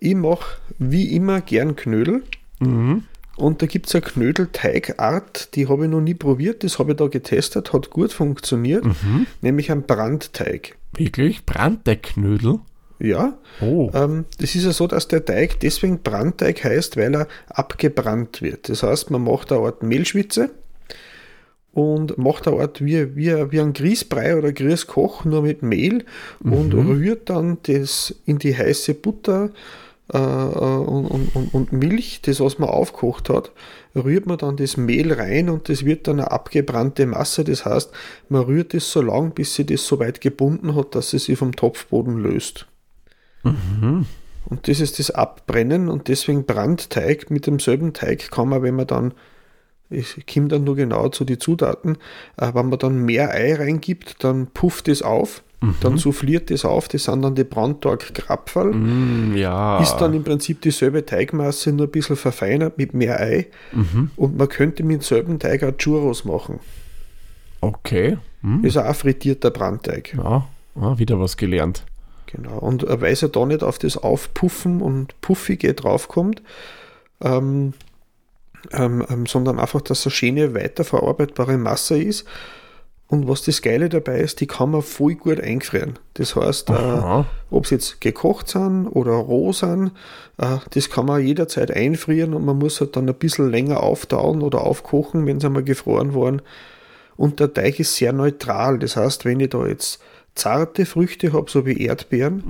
Ich 0.00 0.14
mache 0.14 0.58
wie 0.78 1.14
immer 1.14 1.40
gern 1.40 1.76
Knödel. 1.76 2.24
Mhm 2.58 3.04
Und 3.36 3.62
da 3.62 3.66
gibt 3.66 3.86
es 3.88 3.94
eine 3.94 4.02
Knödelteigart, 4.02 5.54
die 5.56 5.68
habe 5.68 5.84
ich 5.84 5.90
noch 5.90 6.00
nie 6.00 6.14
probiert, 6.14 6.62
das 6.62 6.78
habe 6.78 6.92
ich 6.92 6.96
da 6.98 7.08
getestet, 7.08 7.72
hat 7.72 7.90
gut 7.90 8.12
funktioniert, 8.12 8.84
Mhm. 8.84 9.26
nämlich 9.40 9.70
ein 9.72 9.82
Brandteig. 9.82 10.76
Wirklich? 10.96 11.44
Brandteignödel? 11.44 12.60
Ja, 13.00 13.36
Oh. 13.60 13.90
ähm, 13.92 14.24
das 14.38 14.54
ist 14.54 14.64
ja 14.64 14.72
so, 14.72 14.86
dass 14.86 15.08
der 15.08 15.24
Teig 15.24 15.58
deswegen 15.60 15.98
Brandteig 16.00 16.62
heißt, 16.62 16.96
weil 16.96 17.14
er 17.14 17.28
abgebrannt 17.48 18.40
wird. 18.40 18.68
Das 18.68 18.84
heißt, 18.84 19.10
man 19.10 19.24
macht 19.24 19.50
eine 19.50 19.62
Art 19.62 19.82
Mehlschwitze 19.82 20.50
und 21.72 22.16
macht 22.18 22.46
eine 22.46 22.60
Art 22.60 22.84
wie, 22.84 23.16
wie, 23.16 23.32
wie 23.50 23.60
ein 23.60 23.72
Grießbrei 23.72 24.36
oder 24.38 24.52
Grießkoch, 24.52 25.24
nur 25.24 25.42
mit 25.42 25.62
Mehl 25.62 26.04
und 26.40 26.72
rührt 26.72 27.28
dann 27.30 27.58
das 27.64 28.14
in 28.26 28.38
die 28.38 28.56
heiße 28.56 28.94
Butter 28.94 29.50
äh, 30.12 30.18
und, 30.18 31.06
und, 31.06 31.36
und, 31.36 31.54
und 31.54 31.72
Milch, 31.72 32.20
das 32.22 32.40
was 32.40 32.58
man 32.58 32.68
aufgekocht 32.68 33.30
hat, 33.30 33.52
rührt 33.94 34.26
man 34.26 34.38
dann 34.38 34.56
das 34.56 34.76
Mehl 34.76 35.12
rein 35.12 35.48
und 35.48 35.68
das 35.68 35.84
wird 35.84 36.08
dann 36.08 36.20
eine 36.20 36.30
abgebrannte 36.30 37.06
Masse. 37.06 37.44
Das 37.44 37.64
heißt, 37.64 37.90
man 38.28 38.42
rührt 38.42 38.74
es 38.74 38.90
so 38.90 39.00
lang, 39.00 39.32
bis 39.32 39.54
sie 39.54 39.64
das 39.64 39.86
so 39.86 39.98
weit 39.98 40.20
gebunden 40.20 40.74
hat, 40.74 40.94
dass 40.94 41.10
sie 41.10 41.18
sich 41.18 41.38
vom 41.38 41.54
Topfboden 41.54 42.18
löst. 42.18 42.66
Und 44.46 44.68
das 44.68 44.80
ist 44.80 44.98
das 44.98 45.10
Abbrennen 45.10 45.88
und 45.88 46.08
deswegen 46.08 46.44
Brandteig. 46.44 47.30
Mit 47.30 47.46
demselben 47.46 47.92
Teig 47.92 48.30
kann 48.30 48.48
man, 48.48 48.62
wenn 48.62 48.74
man 48.74 48.86
dann, 48.86 49.14
ich 49.90 50.26
komme 50.26 50.48
dann 50.48 50.64
nur 50.64 50.76
genau 50.76 51.08
zu 51.08 51.24
den 51.24 51.40
Zutaten, 51.40 51.96
äh, 52.36 52.52
wenn 52.52 52.68
man 52.68 52.78
dann 52.78 53.04
mehr 53.04 53.30
Ei 53.30 53.54
reingibt, 53.54 54.22
dann 54.22 54.48
pufft 54.48 54.88
es 54.88 55.02
auf, 55.02 55.42
dann 55.80 55.98
souffliert 55.98 56.50
es 56.50 56.64
auf, 56.64 56.88
das 56.88 57.04
sind 57.04 57.22
dann 57.22 57.34
die 57.34 57.44
Brandtag-Krapferl. 57.44 58.72
Mm, 58.72 59.36
ja. 59.36 59.80
Ist 59.80 59.96
dann 59.96 60.14
im 60.14 60.24
Prinzip 60.24 60.60
dieselbe 60.60 61.04
Teigmasse, 61.04 61.72
nur 61.72 61.86
ein 61.86 61.90
bisschen 61.90 62.16
verfeinert 62.16 62.78
mit 62.78 62.94
mehr 62.94 63.20
Ei. 63.20 63.46
Und 64.16 64.36
man 64.36 64.48
könnte 64.48 64.82
mit 64.82 64.96
demselben 64.96 65.38
Teig 65.38 65.62
auch 65.62 65.76
Churros 65.76 66.24
machen. 66.24 66.60
okay. 67.60 68.18
Hm. 68.42 68.62
Ist 68.62 68.76
auch 68.76 68.84
ein 68.84 68.94
frittierter 68.94 69.50
Brandteig. 69.50 70.14
Ja, 70.14 70.46
ah, 70.74 70.98
wieder 70.98 71.18
was 71.18 71.38
gelernt. 71.38 71.84
Genau. 72.26 72.58
Und 72.58 72.84
äh, 72.84 73.00
weil 73.00 73.12
es 73.12 73.22
ja 73.22 73.28
da 73.28 73.46
nicht 73.46 73.62
auf 73.62 73.78
das 73.78 73.96
Aufpuffen 73.96 74.82
und 74.82 75.18
Puffige 75.22 75.72
draufkommt, 75.72 76.42
ähm, 77.22 77.72
ähm, 78.72 79.04
ähm, 79.08 79.26
sondern 79.26 79.58
einfach, 79.58 79.80
dass 79.80 80.04
eine 80.04 80.12
schöne, 80.12 80.54
weiterverarbeitbare 80.54 81.56
Masse 81.56 81.98
ist. 81.98 82.26
Und 83.14 83.28
was 83.28 83.42
das 83.42 83.62
Geile 83.62 83.88
dabei 83.88 84.18
ist, 84.18 84.40
die 84.40 84.48
kann 84.48 84.72
man 84.72 84.82
voll 84.82 85.14
gut 85.14 85.40
einfrieren. 85.40 86.00
Das 86.14 86.34
heißt, 86.34 86.70
äh, 86.70 87.24
ob 87.48 87.64
sie 87.64 87.76
jetzt 87.76 88.00
gekocht 88.00 88.48
sind 88.48 88.88
oder 88.88 89.12
roh 89.12 89.52
sind, 89.52 89.92
äh, 90.38 90.56
das 90.70 90.90
kann 90.90 91.06
man 91.06 91.24
jederzeit 91.24 91.70
einfrieren 91.70 92.34
und 92.34 92.44
man 92.44 92.58
muss 92.58 92.80
halt 92.80 92.96
dann 92.96 93.08
ein 93.08 93.14
bisschen 93.14 93.52
länger 93.52 93.84
auftauen 93.84 94.42
oder 94.42 94.62
aufkochen, 94.62 95.26
wenn 95.26 95.38
sie 95.38 95.46
einmal 95.46 95.62
gefroren 95.62 96.12
waren. 96.12 96.42
Und 97.16 97.38
der 97.38 97.54
Teig 97.54 97.78
ist 97.78 97.94
sehr 97.94 98.12
neutral. 98.12 98.80
Das 98.80 98.96
heißt, 98.96 99.24
wenn 99.24 99.38
ich 99.38 99.50
da 99.50 99.64
jetzt 99.64 100.00
zarte 100.34 100.84
Früchte 100.84 101.32
habe, 101.32 101.48
so 101.48 101.64
wie 101.64 101.80
Erdbeeren, 101.84 102.42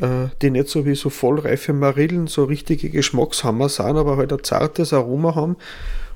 äh, 0.00 0.34
die 0.42 0.50
nicht 0.50 0.70
so 0.70 0.84
wie 0.86 0.96
so 0.96 1.08
vollreife 1.08 1.72
Marillen 1.72 2.26
so 2.26 2.42
richtige 2.42 2.90
Geschmackshammer 2.90 3.68
sind, 3.68 3.96
aber 3.96 4.16
halt 4.16 4.32
ein 4.32 4.42
zartes 4.42 4.92
Aroma 4.92 5.36
haben 5.36 5.54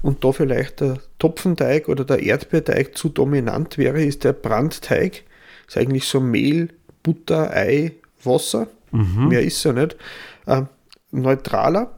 und 0.02 0.24
da 0.24 0.32
vielleicht 0.32 0.80
der 0.80 0.98
Topfenteig 1.18 1.88
oder 1.88 2.04
der 2.04 2.22
Erdbeerteig 2.22 2.96
zu 2.96 3.08
dominant 3.08 3.78
wäre, 3.78 4.02
ist 4.02 4.24
der 4.24 4.32
Brandteig. 4.32 5.24
Ist 5.66 5.76
eigentlich 5.76 6.04
so 6.04 6.20
Mehl, 6.20 6.70
Butter, 7.02 7.50
Ei, 7.54 7.92
Wasser. 8.24 8.68
Mehr 8.90 9.42
ist 9.42 9.62
ja 9.64 9.72
nicht. 9.72 9.96
Äh, 10.46 10.62
neutraler 11.10 11.94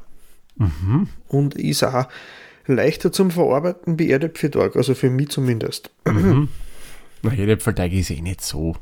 und 1.28 1.54
ist 1.54 1.83
auch 1.85 2.07
leichter 2.66 3.12
zum 3.12 3.30
Verarbeiten 3.30 3.99
wie 3.99 4.11
Erdäpfelteig, 4.11 4.76
also 4.76 4.95
für 4.95 5.11
mich 5.11 5.30
zumindest. 5.30 5.90
Na, 6.04 7.33
Erdäpfelteig 7.33 7.92
ist 7.92 8.11
eh 8.11 8.21
nicht 8.21 8.40
so. 8.42 8.76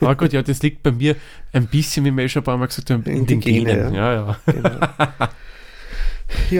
Aber 0.00 0.16
gut, 0.16 0.32
ja, 0.32 0.42
das 0.42 0.62
liegt 0.62 0.82
bei 0.82 0.92
mir 0.92 1.16
ein 1.52 1.66
bisschen, 1.66 2.04
wie 2.04 2.10
wir 2.10 2.24
eh 2.24 2.28
schon 2.28 2.42
ein 2.42 2.44
paar 2.44 2.56
Mal 2.56 2.66
gesagt 2.66 2.90
haben, 2.90 3.04
in, 3.04 3.18
In 3.18 3.26
den 3.26 3.40
Gene, 3.40 3.74
Genen. 3.74 3.94
Ja, 3.94 4.12
ja. 4.14 4.36
Ja, 4.46 5.30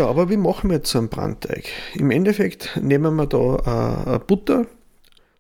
aber 0.01 0.31
wie 0.31 0.37
machen 0.37 0.71
wir 0.71 0.79
jetzt 0.79 0.91
so 0.91 0.99
einen 0.99 1.09
Brandteig? 1.09 1.65
Im 1.95 2.11
Endeffekt 2.11 2.79
nehmen 2.81 3.17
wir 3.17 3.27
da 3.27 4.17
äh, 4.17 4.19
Butter, 4.19 4.67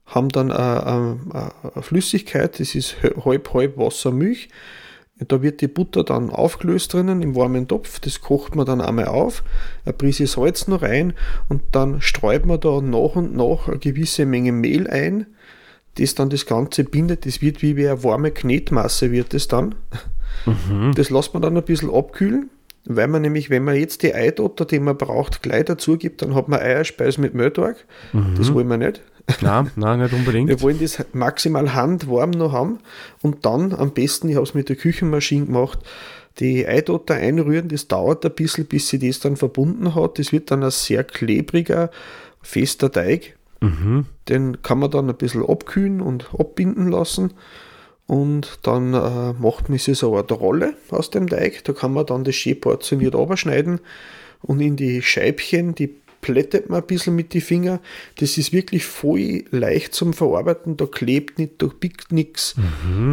haben 0.06 0.28
dann 0.28 0.50
äh, 0.50 0.54
äh, 0.54 1.78
äh, 1.78 1.82
Flüssigkeit, 1.82 2.60
das 2.60 2.74
ist 2.74 2.96
halb, 3.24 3.52
halb 3.54 3.76
Wasser, 3.78 4.10
Milch. 4.10 4.48
Da 5.28 5.40
wird 5.40 5.60
die 5.60 5.68
Butter 5.68 6.02
dann 6.02 6.30
aufgelöst 6.30 6.92
drinnen 6.92 7.22
im 7.22 7.36
warmen 7.36 7.68
Topf, 7.68 8.00
das 8.00 8.20
kocht 8.20 8.56
man 8.56 8.66
dann 8.66 8.80
einmal 8.80 9.06
auf, 9.06 9.44
eine 9.84 9.92
Prise 9.92 10.26
Salz 10.26 10.66
noch 10.66 10.82
rein 10.82 11.12
und 11.48 11.62
dann 11.72 12.00
streut 12.00 12.44
man 12.44 12.58
da 12.58 12.80
nach 12.80 13.14
und 13.14 13.36
nach 13.36 13.68
eine 13.68 13.78
gewisse 13.78 14.26
Menge 14.26 14.50
Mehl 14.50 14.88
ein, 14.88 15.26
das 15.96 16.16
dann 16.16 16.30
das 16.30 16.46
Ganze 16.46 16.82
bindet, 16.84 17.24
das 17.26 17.40
wird 17.40 17.62
wie 17.62 17.86
eine 17.86 18.02
warme 18.02 18.32
Knetmasse 18.32 19.12
wird 19.12 19.34
es 19.34 19.46
dann. 19.48 19.74
Das 20.96 21.10
lässt 21.10 21.34
man 21.34 21.42
dann 21.42 21.56
ein 21.56 21.62
bisschen 21.62 21.90
abkühlen, 21.94 22.50
weil 22.84 23.08
man 23.08 23.22
nämlich, 23.22 23.48
wenn 23.48 23.64
man 23.64 23.76
jetzt 23.76 24.02
die 24.02 24.14
Eidotter, 24.14 24.64
die 24.64 24.80
man 24.80 24.96
braucht, 24.96 25.42
gleich 25.42 25.64
dazu 25.66 25.96
gibt, 25.96 26.22
dann 26.22 26.34
hat 26.34 26.48
man 26.48 26.60
Eierspeis 26.60 27.18
mit 27.18 27.34
Mehltag. 27.34 27.76
Das 28.36 28.52
wollen 28.52 28.68
wir 28.68 28.76
nicht. 28.76 29.02
Nein, 29.40 29.70
nein, 29.76 30.00
nicht 30.00 30.12
unbedingt. 30.12 30.48
Wir 30.48 30.60
wollen 30.62 30.80
das 30.80 31.04
maximal 31.12 31.74
handwarm 31.74 32.30
noch 32.30 32.52
haben 32.52 32.78
und 33.20 33.44
dann 33.44 33.72
am 33.72 33.92
besten, 33.92 34.28
ich 34.28 34.34
habe 34.34 34.44
es 34.44 34.54
mit 34.54 34.68
der 34.68 34.76
Küchenmaschine 34.76 35.46
gemacht, 35.46 35.78
die 36.40 36.66
Eidotter 36.66 37.14
einrühren. 37.14 37.68
Das 37.68 37.86
dauert 37.86 38.24
ein 38.24 38.32
bisschen, 38.32 38.66
bis 38.66 38.88
sie 38.88 38.98
das 38.98 39.20
dann 39.20 39.36
verbunden 39.36 39.94
hat. 39.94 40.18
Das 40.18 40.32
wird 40.32 40.50
dann 40.50 40.64
ein 40.64 40.70
sehr 40.72 41.04
klebriger, 41.04 41.90
fester 42.40 42.90
Teig. 42.90 43.36
Den 44.28 44.60
kann 44.62 44.80
man 44.80 44.90
dann 44.90 45.08
ein 45.08 45.16
bisschen 45.16 45.48
abkühlen 45.48 46.00
und 46.00 46.30
abbinden 46.36 46.88
lassen. 46.88 47.32
Und 48.06 48.58
dann 48.62 48.94
äh, 48.94 49.32
macht 49.32 49.68
man 49.68 49.78
sich 49.78 49.98
so 49.98 50.10
eine 50.10 50.18
Art 50.18 50.32
Rolle 50.32 50.74
aus 50.90 51.10
dem 51.10 51.28
Teig. 51.28 51.64
Da 51.64 51.72
kann 51.72 51.92
man 51.92 52.06
dann 52.06 52.24
das 52.24 52.34
schön 52.34 52.60
portioniert 52.60 53.14
abschneiden 53.14 53.80
und 54.42 54.60
in 54.60 54.76
die 54.76 55.02
Scheibchen, 55.02 55.74
die 55.74 56.02
plättet 56.20 56.70
man 56.70 56.80
ein 56.80 56.86
bisschen 56.86 57.14
mit 57.16 57.34
die 57.34 57.40
Finger. 57.40 57.80
Das 58.18 58.38
ist 58.38 58.52
wirklich 58.52 58.84
voll 58.84 59.44
leicht 59.50 59.92
zum 59.92 60.12
Verarbeiten. 60.14 60.76
Da 60.76 60.86
klebt 60.86 61.38
nicht, 61.38 61.60
da 61.60 61.66
biegt 61.66 62.12
nichts. 62.12 62.54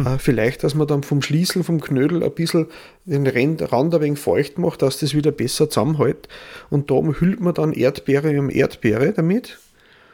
Äh, 0.06 0.18
vielleicht, 0.18 0.62
dass 0.64 0.74
man 0.74 0.86
dann 0.86 1.02
vom 1.02 1.20
Schließel, 1.20 1.64
vom 1.64 1.80
Knödel 1.80 2.22
ein 2.22 2.32
bisschen 2.32 2.66
den 3.04 3.26
Rand 3.26 3.72
Rand 3.72 3.94
ein 3.94 4.00
wenig 4.00 4.18
feucht 4.18 4.58
macht, 4.58 4.82
dass 4.82 4.98
das 4.98 5.14
wieder 5.14 5.32
besser 5.32 5.68
zusammenhält. 5.68 6.28
Und 6.70 6.90
da 6.90 6.94
umhüllt 6.94 7.40
man 7.40 7.54
dann 7.54 7.72
Erdbeere 7.72 8.38
um 8.38 8.48
Erdbeere 8.48 9.12
damit. 9.12 9.58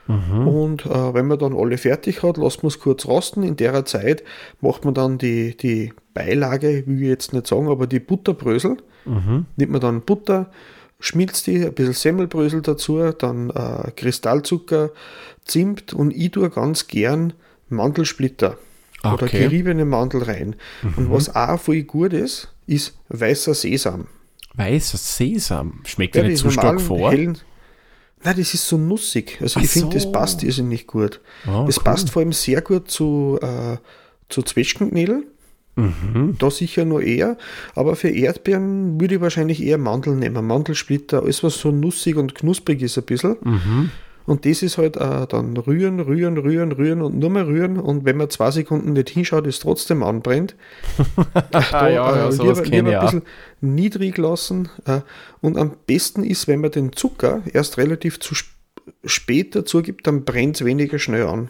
Und 0.08 0.86
äh, 0.86 1.14
wenn 1.14 1.26
man 1.26 1.38
dann 1.38 1.54
alle 1.54 1.78
fertig 1.78 2.22
hat, 2.22 2.36
lässt 2.36 2.62
man 2.62 2.68
es 2.68 2.78
kurz 2.78 3.06
rosten. 3.06 3.42
In 3.42 3.56
der 3.56 3.84
Zeit 3.84 4.22
macht 4.60 4.84
man 4.84 4.94
dann 4.94 5.18
die, 5.18 5.56
die 5.56 5.92
Beilage, 6.14 6.84
will 6.86 7.02
ich 7.02 7.08
jetzt 7.08 7.32
nicht 7.32 7.46
sagen, 7.46 7.68
aber 7.68 7.86
die 7.86 8.00
Butterbrösel. 8.00 8.76
Nimmt 9.04 9.70
man 9.72 9.80
dann 9.80 10.00
Butter, 10.02 10.50
schmilzt 11.00 11.46
die, 11.46 11.64
ein 11.64 11.72
bisschen 11.72 11.92
Semmelbrösel 11.92 12.62
dazu, 12.62 12.98
dann 13.18 13.50
äh, 13.50 13.90
Kristallzucker, 13.94 14.90
Zimt 15.44 15.92
und 15.92 16.12
ich 16.14 16.30
tue 16.32 16.50
ganz 16.50 16.86
gern 16.88 17.32
Mandelsplitter 17.68 18.56
oder 19.04 19.24
Okay. 19.24 19.40
geriebene 19.42 19.84
Mandel 19.84 20.22
rein. 20.24 20.56
Und 20.96 21.10
was 21.12 21.34
auch 21.36 21.60
voll 21.60 21.82
gut 21.82 22.12
ist, 22.12 22.52
ist 22.66 22.98
weißer 23.08 23.54
Sesam. 23.54 24.06
Weißer 24.54 24.98
Sesam. 24.98 25.80
Schmeckt 25.84 26.16
Ja, 26.16 26.22
nicht 26.24 26.38
zu 26.38 26.50
stark 26.50 26.80
vor? 26.80 27.10
hellen- 27.12 27.38
Nein, 28.24 28.36
das 28.38 28.54
ist 28.54 28.66
so 28.66 28.76
nussig. 28.76 29.38
Also 29.40 29.60
Ach 29.60 29.64
ich 29.64 29.70
finde, 29.70 29.94
das 29.94 30.04
so. 30.04 30.12
passt 30.12 30.42
irrsinnig 30.42 30.86
gut. 30.86 31.20
Ah, 31.46 31.64
das 31.66 31.78
cool. 31.78 31.84
passt 31.84 32.10
vor 32.10 32.22
allem 32.22 32.32
sehr 32.32 32.60
gut 32.62 32.90
zu, 32.90 33.38
äh, 33.42 33.76
zu 34.28 34.42
Zwetschgenknädel. 34.42 35.24
Mhm. 35.76 36.36
Da 36.38 36.50
sicher 36.50 36.84
nur 36.86 37.02
eher. 37.02 37.36
Aber 37.74 37.96
für 37.96 38.08
Erdbeeren 38.08 38.98
würde 39.00 39.16
ich 39.16 39.20
wahrscheinlich 39.20 39.62
eher 39.62 39.78
Mandeln 39.78 40.18
nehmen. 40.18 40.46
Mandelsplitter, 40.46 41.22
alles 41.22 41.42
was 41.44 41.58
so 41.60 41.70
nussig 41.70 42.16
und 42.16 42.34
knusprig 42.34 42.80
ist 42.82 42.96
ein 42.96 43.04
bisschen. 43.04 43.36
Mhm. 43.44 43.90
Und 44.26 44.44
das 44.44 44.62
ist 44.62 44.76
halt 44.76 44.96
äh, 44.96 45.26
dann 45.28 45.56
rühren, 45.56 46.00
rühren, 46.00 46.36
rühren, 46.36 46.72
rühren 46.72 47.00
und 47.00 47.18
nur 47.18 47.30
mehr 47.30 47.46
rühren. 47.46 47.78
Und 47.78 48.04
wenn 48.04 48.16
man 48.16 48.28
zwei 48.28 48.50
Sekunden 48.50 48.92
nicht 48.92 49.08
hinschaut, 49.08 49.46
es 49.46 49.60
trotzdem 49.60 50.02
anbrennt. 50.02 50.56
Da, 51.50 51.60
Ah, 51.72 51.88
ja, 51.88 52.16
ja, 52.16 52.32
sowas 52.32 52.64
lieber, 52.64 52.76
lieber 52.76 53.00
ein 53.00 53.04
bisschen 53.04 53.22
niedrig 53.60 54.18
lassen. 54.18 54.68
Äh, 54.84 55.00
und 55.40 55.56
am 55.56 55.72
besten 55.86 56.24
ist, 56.24 56.48
wenn 56.48 56.60
man 56.60 56.72
den 56.72 56.92
Zucker 56.92 57.42
erst 57.52 57.78
relativ 57.78 58.20
zu 58.20 58.34
sp 58.34 58.56
spät 59.04 59.54
dazu 59.54 59.82
gibt, 59.82 60.06
dann 60.06 60.24
brennt 60.24 60.56
es 60.56 60.64
weniger 60.64 60.98
schnell 60.98 61.26
an. 61.26 61.48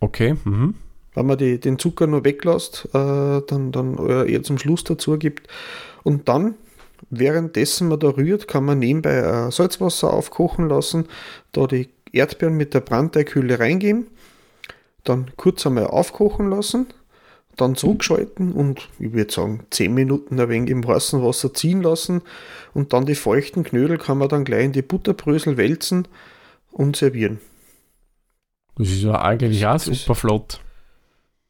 Okay. 0.00 0.36
Mhm. 0.44 0.74
Wenn 1.14 1.26
man 1.26 1.38
die, 1.38 1.58
den 1.58 1.78
Zucker 1.78 2.06
nur 2.06 2.24
weglässt, 2.24 2.88
äh, 2.92 3.40
dann, 3.46 3.72
dann 3.72 3.98
äh, 3.98 4.30
eher 4.30 4.42
zum 4.42 4.58
Schluss 4.58 4.84
dazu 4.84 5.18
gibt. 5.18 5.48
Und 6.04 6.28
dann, 6.28 6.54
währenddessen 7.10 7.88
man 7.88 7.98
da 7.98 8.10
rührt, 8.10 8.46
kann 8.46 8.64
man 8.64 8.78
nebenbei 8.78 9.16
äh, 9.16 9.50
Salzwasser 9.50 10.12
aufkochen 10.12 10.68
lassen, 10.68 11.06
da 11.52 11.66
die 11.66 11.88
Erdbeeren 12.12 12.56
mit 12.56 12.74
der 12.74 12.80
Brandteighülle 12.80 13.58
reingeben, 13.58 14.06
dann 15.04 15.30
kurz 15.36 15.66
einmal 15.66 15.86
aufkochen 15.86 16.50
lassen, 16.50 16.86
dann 17.56 17.74
zurückschalten 17.74 18.52
und 18.52 18.88
ich 18.98 19.12
würde 19.12 19.32
sagen 19.32 19.64
10 19.70 19.92
Minuten 19.92 20.38
ein 20.38 20.48
wenig 20.48 20.70
im 20.70 20.86
heißen 20.86 21.22
Wasser 21.22 21.52
ziehen 21.52 21.82
lassen 21.82 22.22
und 22.74 22.92
dann 22.92 23.06
die 23.06 23.14
feuchten 23.14 23.64
Knödel 23.64 23.98
kann 23.98 24.18
man 24.18 24.28
dann 24.28 24.44
gleich 24.44 24.64
in 24.64 24.72
die 24.72 24.82
Butterbrösel 24.82 25.56
wälzen 25.56 26.06
und 26.70 26.96
servieren. 26.96 27.40
Das 28.76 28.88
ist 28.88 29.02
ja 29.02 29.20
eigentlich 29.20 29.66
auch 29.66 29.78
super 29.78 30.14
flott. 30.14 30.60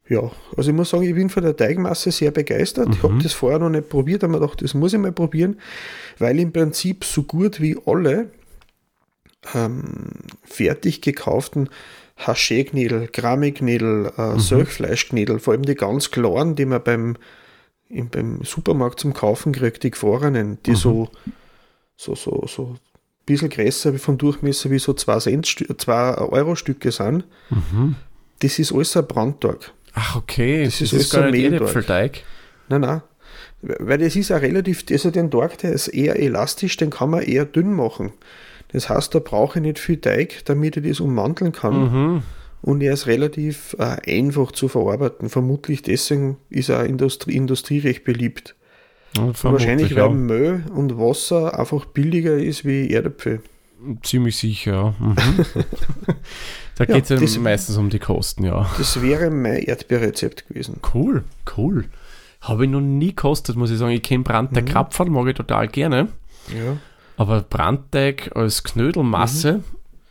Ja, 0.08 0.30
also 0.56 0.70
ich 0.70 0.76
muss 0.76 0.88
sagen, 0.88 1.02
ich 1.02 1.14
bin 1.14 1.28
von 1.28 1.42
der 1.42 1.54
Teigmasse 1.54 2.10
sehr 2.10 2.30
begeistert. 2.30 2.88
Mhm. 2.88 2.94
Ich 2.94 3.02
habe 3.02 3.18
das 3.22 3.34
vorher 3.34 3.58
noch 3.58 3.68
nicht 3.68 3.90
probiert, 3.90 4.24
aber 4.24 4.40
gedacht, 4.40 4.62
das 4.62 4.72
muss 4.72 4.94
ich 4.94 4.98
mal 4.98 5.12
probieren, 5.12 5.60
weil 6.18 6.38
im 6.40 6.50
Prinzip 6.50 7.04
so 7.04 7.24
gut 7.24 7.60
wie 7.60 7.76
alle 7.84 8.30
ähm, 9.54 10.10
fertig 10.44 11.00
gekauften 11.00 11.68
Haché-Knädel, 12.18 13.08
Grammy-Knädel, 13.08 14.12
äh, 14.16 14.32
mhm. 14.34 14.40
Söchfleischknädel, 14.40 15.38
vor 15.38 15.54
allem 15.54 15.64
die 15.64 15.74
ganz 15.74 16.10
klaren, 16.10 16.56
die 16.56 16.66
man 16.66 16.82
beim, 16.82 17.16
im, 17.88 18.08
beim 18.08 18.42
Supermarkt 18.42 19.00
zum 19.00 19.14
Kaufen 19.14 19.52
kriegt, 19.52 19.82
die 19.84 19.90
gefrorenen, 19.90 20.58
die 20.64 20.72
mhm. 20.72 20.76
so, 20.76 21.08
so, 21.96 22.14
so, 22.14 22.44
so 22.46 22.64
ein 22.64 22.78
bisschen 23.24 23.50
größer 23.50 23.98
vom 23.98 24.18
Durchmesser 24.18 24.70
wie 24.70 24.78
so 24.78 24.92
2 24.94 26.18
Euro 26.18 26.56
Stücke 26.56 26.90
sind. 26.90 27.24
Mhm. 27.50 27.94
Das 28.40 28.58
ist 28.58 28.72
alles 28.72 28.96
ein 28.96 29.06
Brandtag. 29.06 29.72
Ach, 29.94 30.16
okay. 30.16 30.64
Das, 30.64 30.78
das 30.78 30.92
ist, 30.92 31.00
ist 31.00 31.12
gar 31.12 31.30
nicht 31.30 31.52
Äpfelteig. 31.52 32.24
Nein, 32.68 32.82
nein. 32.82 33.02
Weil 33.60 33.98
das 33.98 34.14
ist 34.14 34.30
auch 34.30 34.40
relativ, 34.40 34.84
also 34.90 35.10
den 35.10 35.30
Tag, 35.30 35.58
der 35.58 35.72
ist 35.72 35.88
eher 35.88 36.16
elastisch, 36.20 36.76
den 36.76 36.90
kann 36.90 37.10
man 37.10 37.22
eher 37.22 37.44
dünn 37.44 37.72
machen. 37.72 38.12
Das 38.68 38.88
heißt, 38.88 39.14
da 39.14 39.18
brauche 39.18 39.58
ich 39.58 39.62
nicht 39.62 39.78
viel 39.78 40.00
Teig, 40.00 40.44
damit 40.44 40.76
ich 40.76 40.86
das 40.86 41.00
ummanteln 41.00 41.52
kann. 41.52 41.80
Mhm. 41.80 42.22
Und 42.60 42.82
er 42.82 42.92
ist 42.92 43.06
relativ 43.06 43.76
äh, 43.78 44.18
einfach 44.18 44.52
zu 44.52 44.68
verarbeiten. 44.68 45.28
Vermutlich 45.28 45.82
deswegen 45.82 46.38
ist 46.50 46.68
er 46.68 46.84
Industrie, 46.84 47.34
Industrie 47.34 47.78
recht 47.78 48.04
beliebt. 48.04 48.56
Wahrscheinlich, 49.16 49.94
weil 49.94 50.04
ja. 50.04 50.08
Müll 50.10 50.64
und 50.74 50.98
Wasser 50.98 51.58
einfach 51.58 51.86
billiger 51.86 52.36
ist 52.36 52.64
wie 52.64 52.90
Erdäpfel. 52.90 53.40
Ziemlich 54.02 54.36
sicher, 54.36 54.72
ja. 54.72 54.94
Mhm. 54.98 55.16
da 56.74 56.84
geht 56.84 57.10
es 57.10 57.34
ja 57.34 57.40
meistens 57.40 57.76
um 57.76 57.90
die 57.90 58.00
Kosten, 58.00 58.44
ja. 58.44 58.68
Das 58.76 59.00
wäre 59.00 59.30
mein 59.30 59.62
Erdbeerrezept 59.62 60.48
gewesen. 60.48 60.80
Cool, 60.92 61.24
cool. 61.56 61.84
Habe 62.40 62.64
ich 62.64 62.70
noch 62.70 62.80
nie 62.80 63.08
gekostet, 63.08 63.56
muss 63.56 63.70
ich 63.70 63.78
sagen. 63.78 63.92
Ich 63.92 64.02
kenne 64.02 64.24
Brand 64.24 64.54
der 64.54 64.62
mhm. 64.62 64.66
Krapfen, 64.66 65.12
mag 65.12 65.26
ich 65.28 65.36
total 65.36 65.68
gerne. 65.68 66.08
Ja. 66.48 66.76
Aber 67.18 67.42
Brandteig 67.42 68.30
als 68.34 68.64
Knödelmasse, 68.64 69.58
mhm. 69.58 69.64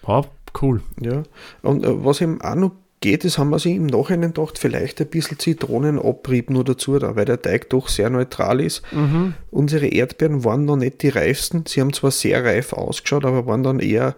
war 0.04 0.28
cool. 0.62 0.82
Ja, 1.00 1.24
und 1.64 1.84
äh, 1.84 2.06
was 2.06 2.22
eben 2.22 2.42
auch 2.42 2.56
noch 2.56 2.72
geht, 3.00 3.24
das 3.24 3.38
haben 3.38 3.50
wir 3.50 3.60
sich 3.60 3.76
im 3.76 3.86
Nachhinein 3.86 4.34
gedacht, 4.34 4.60
vielleicht 4.60 5.00
ein 5.00 5.08
bisschen 5.08 5.40
Zitronenabrieb 5.40 6.50
nur 6.50 6.64
dazu, 6.64 7.00
da, 7.00 7.16
weil 7.16 7.26
der 7.26 7.42
Teig 7.42 7.70
doch 7.70 7.88
sehr 7.88 8.10
neutral 8.10 8.60
ist. 8.60 8.82
Mhm. 8.92 9.36
Unsere 9.52 9.88
Erdbeeren 9.88 10.44
waren 10.44 10.66
noch 10.66 10.76
nicht 10.76 11.02
die 11.02 11.10
reifsten. 11.10 11.64
Sie 11.66 11.80
haben 11.80 11.94
zwar 11.94 12.12
sehr 12.12 12.44
reif 12.44 12.74
ausgeschaut, 12.74 13.26
aber 13.26 13.46
waren 13.46 13.64
dann 13.64 13.80
eher 13.80 14.16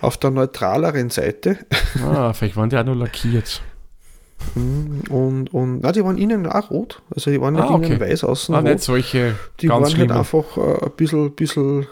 auf 0.00 0.16
der 0.16 0.30
neutraleren 0.30 1.10
Seite. 1.10 1.58
Ah, 2.04 2.32
vielleicht 2.32 2.56
waren 2.56 2.70
die 2.70 2.76
auch 2.78 2.84
noch 2.84 2.94
lackiert. 2.94 3.60
Mhm, 4.54 5.02
und, 5.10 5.52
und 5.52 5.80
na, 5.80 5.92
die 5.92 6.04
waren 6.04 6.16
innen 6.16 6.46
auch 6.46 6.70
rot. 6.70 7.02
Also 7.14 7.30
die 7.30 7.40
waren 7.40 7.56
ah, 7.56 7.62
nicht 7.62 7.70
okay. 7.70 7.86
innen 7.86 8.00
weiß 8.00 8.24
außen. 8.24 8.54
Ah, 8.54 8.58
rot. 8.58 8.68
nicht 8.68 8.80
solche. 8.80 9.34
Die 9.60 9.68
waren 9.68 9.84
halt 9.84 9.98
halt 9.98 10.12
einfach 10.12 10.56
äh, 10.56 10.84
ein 10.84 10.92
bisschen, 10.96 11.32
bisschen 11.32 11.86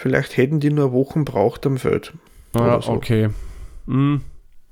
Vielleicht 0.00 0.38
hätten 0.38 0.60
die 0.60 0.70
nur 0.70 0.92
Wochen 0.92 1.26
braucht 1.26 1.66
am 1.66 1.76
Feld. 1.76 2.14
Ah, 2.54 2.80
so. 2.80 2.92
okay. 2.92 3.28
Mhm. 3.84 4.22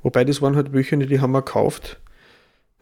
Wobei 0.03 0.25
das 0.25 0.41
waren 0.41 0.57
halt 0.57 0.73
Bücher, 0.73 0.97
die 0.97 1.21
haben 1.21 1.33
wir 1.33 1.43
gekauft. 1.43 1.99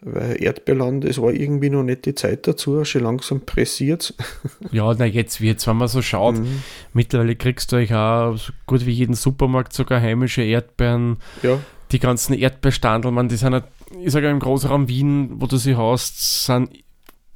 Weil 0.01 0.41
Erdbeerland, 0.41 1.05
es 1.05 1.21
war 1.21 1.33
irgendwie 1.33 1.71
noch 1.71 1.83
nicht 1.83 2.07
die 2.07 2.15
Zeit 2.15 2.47
dazu, 2.47 2.85
schon 2.85 3.03
langsam 3.03 3.41
pressiert. 3.41 4.15
Ja, 4.71 4.95
na 4.97 5.07
jetzt 5.07 5.41
wird's, 5.41 5.67
wenn 5.67 5.77
man 5.77 5.89
so 5.89 6.03
schaut. 6.03 6.39
Mhm. 6.39 6.63
Mittlerweile 6.93 7.35
kriegst 7.35 7.73
du 7.73 7.77
euch 7.77 7.93
auch 7.93 8.37
so 8.37 8.53
gut 8.67 8.87
wie 8.87 8.93
jeden 8.93 9.15
Supermarkt 9.15 9.73
sogar 9.73 10.01
heimische 10.01 10.43
Erdbeeren. 10.43 11.17
Ja. 11.43 11.59
Die 11.91 11.99
ganzen 11.99 12.33
Erdbeerstandel, 12.35 13.11
man, 13.11 13.29
die 13.29 13.37
sind 13.37 13.55
halt, 13.55 13.65
ich 14.01 14.13
sage 14.13 14.31
im 14.31 14.39
Großraum 14.39 14.87
Wien, 14.87 15.31
wo 15.41 15.47
du 15.47 15.57
sie 15.57 15.77
hast, 15.77 16.45
sind 16.47 16.71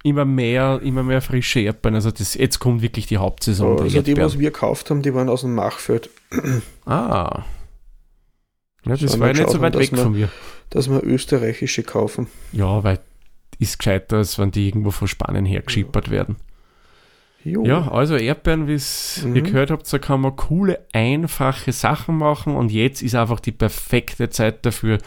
immer 0.02 0.24
mehr, 0.24 0.80
immer 0.82 1.02
mehr 1.02 1.20
frische 1.20 1.60
Erdbeeren. 1.60 1.94
Also 1.94 2.10
das, 2.10 2.34
jetzt 2.34 2.58
kommt 2.58 2.82
wirklich 2.82 3.06
die 3.06 3.18
Hauptsaison. 3.18 3.78
Oh, 3.78 3.82
also 3.82 4.02
die, 4.02 4.16
was 4.16 4.38
wir 4.38 4.50
gekauft 4.50 4.90
haben, 4.90 5.02
die 5.02 5.14
waren 5.14 5.28
aus 5.28 5.42
dem 5.42 5.54
Machfeld. 5.54 6.10
Ah. 6.86 7.44
Ja, 8.84 8.96
das 8.96 9.20
war 9.20 9.28
ja 9.28 9.34
nicht 9.34 9.50
so 9.50 9.60
weit 9.60 9.78
weg 9.78 9.92
wir, 9.92 9.98
von 9.98 10.12
mir. 10.12 10.28
Dass 10.70 10.88
wir 10.88 11.02
österreichische 11.02 11.82
kaufen. 11.82 12.28
Ja, 12.52 12.82
weil 12.82 12.98
ist 13.58 13.78
gescheiter, 13.78 14.16
als 14.16 14.38
wenn 14.38 14.50
die 14.50 14.66
irgendwo 14.66 14.90
von 14.90 15.06
Spanien 15.06 15.44
hergeschippert 15.44 16.06
ja. 16.06 16.12
werden. 16.12 16.36
Jo. 17.44 17.64
Ja, 17.64 17.90
also 17.90 18.16
Erdbeeren, 18.16 18.66
wie 18.66 18.80
mhm. 19.26 19.36
ihr 19.36 19.42
gehört 19.42 19.70
habt, 19.70 19.90
da 19.90 19.98
kann 19.98 20.20
man 20.20 20.36
coole, 20.36 20.86
einfache 20.92 21.72
Sachen 21.72 22.18
machen 22.18 22.54
und 22.54 22.70
jetzt 22.70 23.02
ist 23.02 23.14
einfach 23.14 23.40
die 23.40 23.52
perfekte 23.52 24.28
Zeit 24.28 24.66
dafür, 24.66 24.98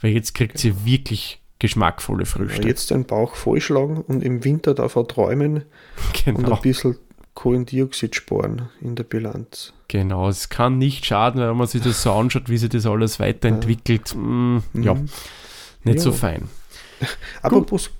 weil 0.00 0.12
jetzt 0.12 0.34
kriegt 0.34 0.58
sie 0.58 0.70
genau. 0.70 0.84
wirklich 0.84 1.41
geschmackvolle 1.62 2.26
Früchte. 2.26 2.66
Jetzt 2.66 2.90
den 2.90 3.04
Bauch 3.04 3.36
vollschlagen 3.36 3.98
und 3.98 4.24
im 4.24 4.42
Winter 4.42 4.74
davon 4.74 5.06
träumen 5.06 5.64
genau. 6.24 6.40
und 6.40 6.52
ein 6.52 6.60
bisschen 6.60 6.96
Kohlendioxid 7.34 8.16
sparen 8.16 8.68
in 8.80 8.96
der 8.96 9.04
Bilanz. 9.04 9.72
Genau, 9.86 10.28
es 10.28 10.48
kann 10.48 10.78
nicht 10.78 11.06
schaden, 11.06 11.40
wenn 11.40 11.56
man 11.56 11.68
sich 11.68 11.80
das 11.80 12.02
so 12.02 12.12
anschaut, 12.12 12.48
wie 12.48 12.58
sich 12.58 12.68
das 12.68 12.84
alles 12.84 13.20
weiterentwickelt. 13.20 14.12
Ja, 14.12 14.18
mm, 14.18 14.62
ja. 14.74 14.94
Mhm. 14.94 15.08
nicht 15.84 15.98
ja. 15.98 16.02
so 16.02 16.10
fein. 16.10 16.48
Apropos 17.42 17.90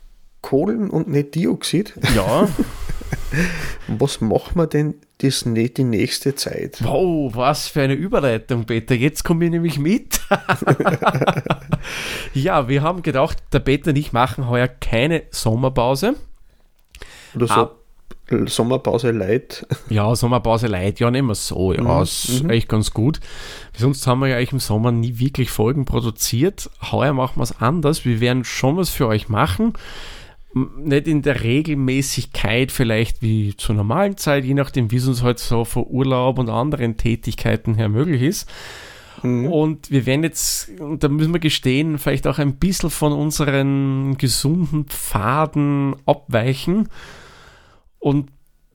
Kohlen 0.40 0.90
und 0.90 1.09
nicht 1.09 1.37
Dioxid. 1.37 1.94
Ja. 2.16 2.48
Was 3.88 4.21
machen 4.21 4.57
wir 4.57 4.66
denn 4.66 4.95
das 5.18 5.47
nicht 5.47 5.79
die 5.79 5.85
nächste 5.85 6.35
Zeit? 6.35 6.79
Wow, 6.83 7.35
was 7.35 7.68
für 7.68 7.83
eine 7.83 7.95
Überleitung, 7.95 8.64
Peter. 8.64 8.95
Jetzt 8.95 9.25
komme 9.25 9.45
ich 9.45 9.51
nämlich 9.51 9.79
mit. 9.79 10.21
ja, 12.35 12.68
wir 12.68 12.83
haben 12.83 13.03
gedacht, 13.03 13.38
der 13.53 13.61
Peter 13.61 13.90
und 13.90 13.97
ich 13.97 14.12
machen 14.12 14.49
heuer 14.49 14.68
keine 14.68 15.23
Sommerpause. 15.31 16.14
Oder 17.35 17.47
so. 17.47 17.55
Ab 17.55 17.77
Sommerpause 18.47 19.11
Light. 19.11 19.66
Ja, 19.90 20.14
Sommerpause 20.14 20.66
Light, 20.66 21.01
ja, 21.01 21.11
nehmen 21.11 21.29
wir 21.29 21.35
so. 21.35 21.73
Ja, 21.73 21.83
mhm. 21.83 22.03
ist 22.03 22.42
mhm. 22.42 22.51
echt 22.51 22.68
ganz 22.68 22.92
gut. 22.92 23.21
Sonst 23.77 24.07
haben 24.07 24.21
wir 24.21 24.29
ja 24.29 24.37
eigentlich 24.37 24.53
im 24.53 24.61
Sommer 24.61 24.92
nie 24.92 25.18
wirklich 25.18 25.51
Folgen 25.51 25.85
produziert. 25.85 26.71
Heuer 26.90 27.12
machen 27.12 27.37
wir 27.37 27.45
es 27.45 27.61
anders. 27.61 28.05
Wir 28.05 28.21
werden 28.21 28.45
schon 28.45 28.77
was 28.77 28.90
für 28.90 29.07
euch 29.07 29.29
machen 29.29 29.75
nicht 30.54 31.08
in 31.08 31.22
der 31.22 31.42
Regelmäßigkeit 31.42 32.70
vielleicht 32.70 33.22
wie 33.22 33.56
zur 33.56 33.74
normalen 33.74 34.16
Zeit, 34.16 34.44
je 34.44 34.54
nachdem, 34.54 34.90
wie 34.90 34.96
es 34.96 35.08
uns 35.08 35.22
halt 35.22 35.38
so 35.38 35.64
vor 35.64 35.88
Urlaub 35.88 36.38
und 36.38 36.50
anderen 36.50 36.96
Tätigkeiten 36.96 37.74
her 37.74 37.88
möglich 37.88 38.22
ist. 38.22 38.50
Mhm. 39.22 39.46
Und 39.46 39.90
wir 39.90 40.06
werden 40.06 40.24
jetzt, 40.24 40.70
da 40.98 41.08
müssen 41.08 41.32
wir 41.32 41.40
gestehen, 41.40 41.98
vielleicht 41.98 42.26
auch 42.26 42.38
ein 42.38 42.56
bisschen 42.56 42.90
von 42.90 43.12
unseren 43.12 44.16
gesunden 44.18 44.86
Pfaden 44.86 45.96
abweichen 46.06 46.88
und 47.98 48.30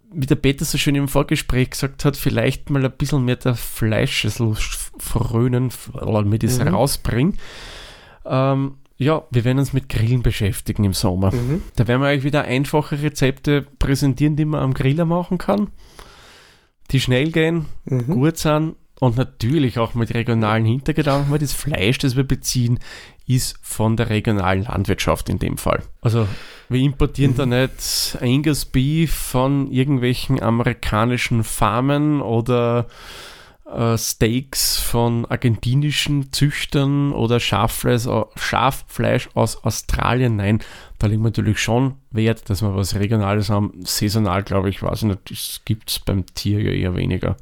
wie 0.09 0.25
der 0.25 0.35
Peter 0.35 0.63
so 0.63 0.77
schön 0.77 0.95
im 0.95 1.09
Vorgespräch 1.09 1.71
gesagt 1.71 2.05
hat, 2.05 2.15
vielleicht 2.15 2.69
mal 2.69 2.83
ein 2.83 2.91
bisschen 2.91 3.25
mehr 3.25 3.35
der 3.35 3.55
Fleischeslust 3.55 4.93
frönen, 4.97 5.69
mit 6.25 6.43
das 6.43 6.59
mhm. 6.59 6.69
rausbringen. 6.69 7.37
Ähm, 8.25 8.75
ja, 8.97 9.23
wir 9.29 9.45
werden 9.45 9.59
uns 9.59 9.73
mit 9.73 9.89
Grillen 9.89 10.23
beschäftigen 10.23 10.83
im 10.83 10.93
Sommer. 10.93 11.33
Mhm. 11.33 11.61
Da 11.75 11.87
werden 11.87 12.01
wir 12.01 12.09
euch 12.09 12.23
wieder 12.23 12.43
einfache 12.43 13.01
Rezepte 13.01 13.65
präsentieren, 13.79 14.35
die 14.35 14.45
man 14.45 14.61
am 14.61 14.73
Griller 14.73 15.05
machen 15.05 15.37
kann, 15.37 15.69
die 16.91 16.99
schnell 16.99 17.31
gehen, 17.31 17.65
mhm. 17.85 18.07
gut 18.07 18.37
sind 18.37 18.75
und 18.99 19.15
natürlich 19.15 19.77
auch 19.77 19.93
mit 19.93 20.13
regionalen 20.15 20.65
Hintergedanken, 20.65 21.31
weil 21.31 21.39
das 21.39 21.53
Fleisch, 21.53 21.99
das 21.99 22.15
wir 22.15 22.23
beziehen, 22.23 22.79
ist 23.27 23.59
von 23.61 23.95
der 23.97 24.09
regionalen 24.09 24.63
Landwirtschaft 24.63 25.29
in 25.29 25.37
dem 25.37 25.57
Fall. 25.57 25.83
Also 26.01 26.27
wir 26.69 26.79
importieren 26.79 27.33
mhm. 27.33 27.37
da 27.37 27.45
nicht 27.45 28.17
Angus 28.19 28.65
Beef 28.65 29.13
von 29.13 29.71
irgendwelchen 29.71 30.41
amerikanischen 30.41 31.43
Farmen 31.43 32.21
oder 32.21 32.87
äh, 33.73 33.97
Steaks 33.97 34.77
von 34.77 35.25
argentinischen 35.25 36.31
Züchtern 36.31 37.11
oder 37.11 37.39
Schaffleisch, 37.39 38.07
Schaffleisch 38.35 39.29
aus 39.33 39.63
Australien. 39.63 40.35
Nein, 40.37 40.59
da 40.99 41.07
liegt 41.07 41.23
natürlich 41.23 41.59
schon 41.59 41.95
Wert, 42.11 42.49
dass 42.49 42.61
wir 42.61 42.75
was 42.75 42.95
Regionales 42.95 43.49
haben. 43.49 43.73
Saisonal, 43.83 44.43
glaube 44.43 44.69
ich, 44.69 44.81
weiß 44.81 45.03
ich 45.03 45.07
nicht, 45.09 45.31
das 45.31 45.61
gibt 45.65 45.89
es 45.89 45.99
beim 45.99 46.25
Tier 46.33 46.61
ja 46.61 46.71
eher 46.71 46.95
weniger. 46.95 47.37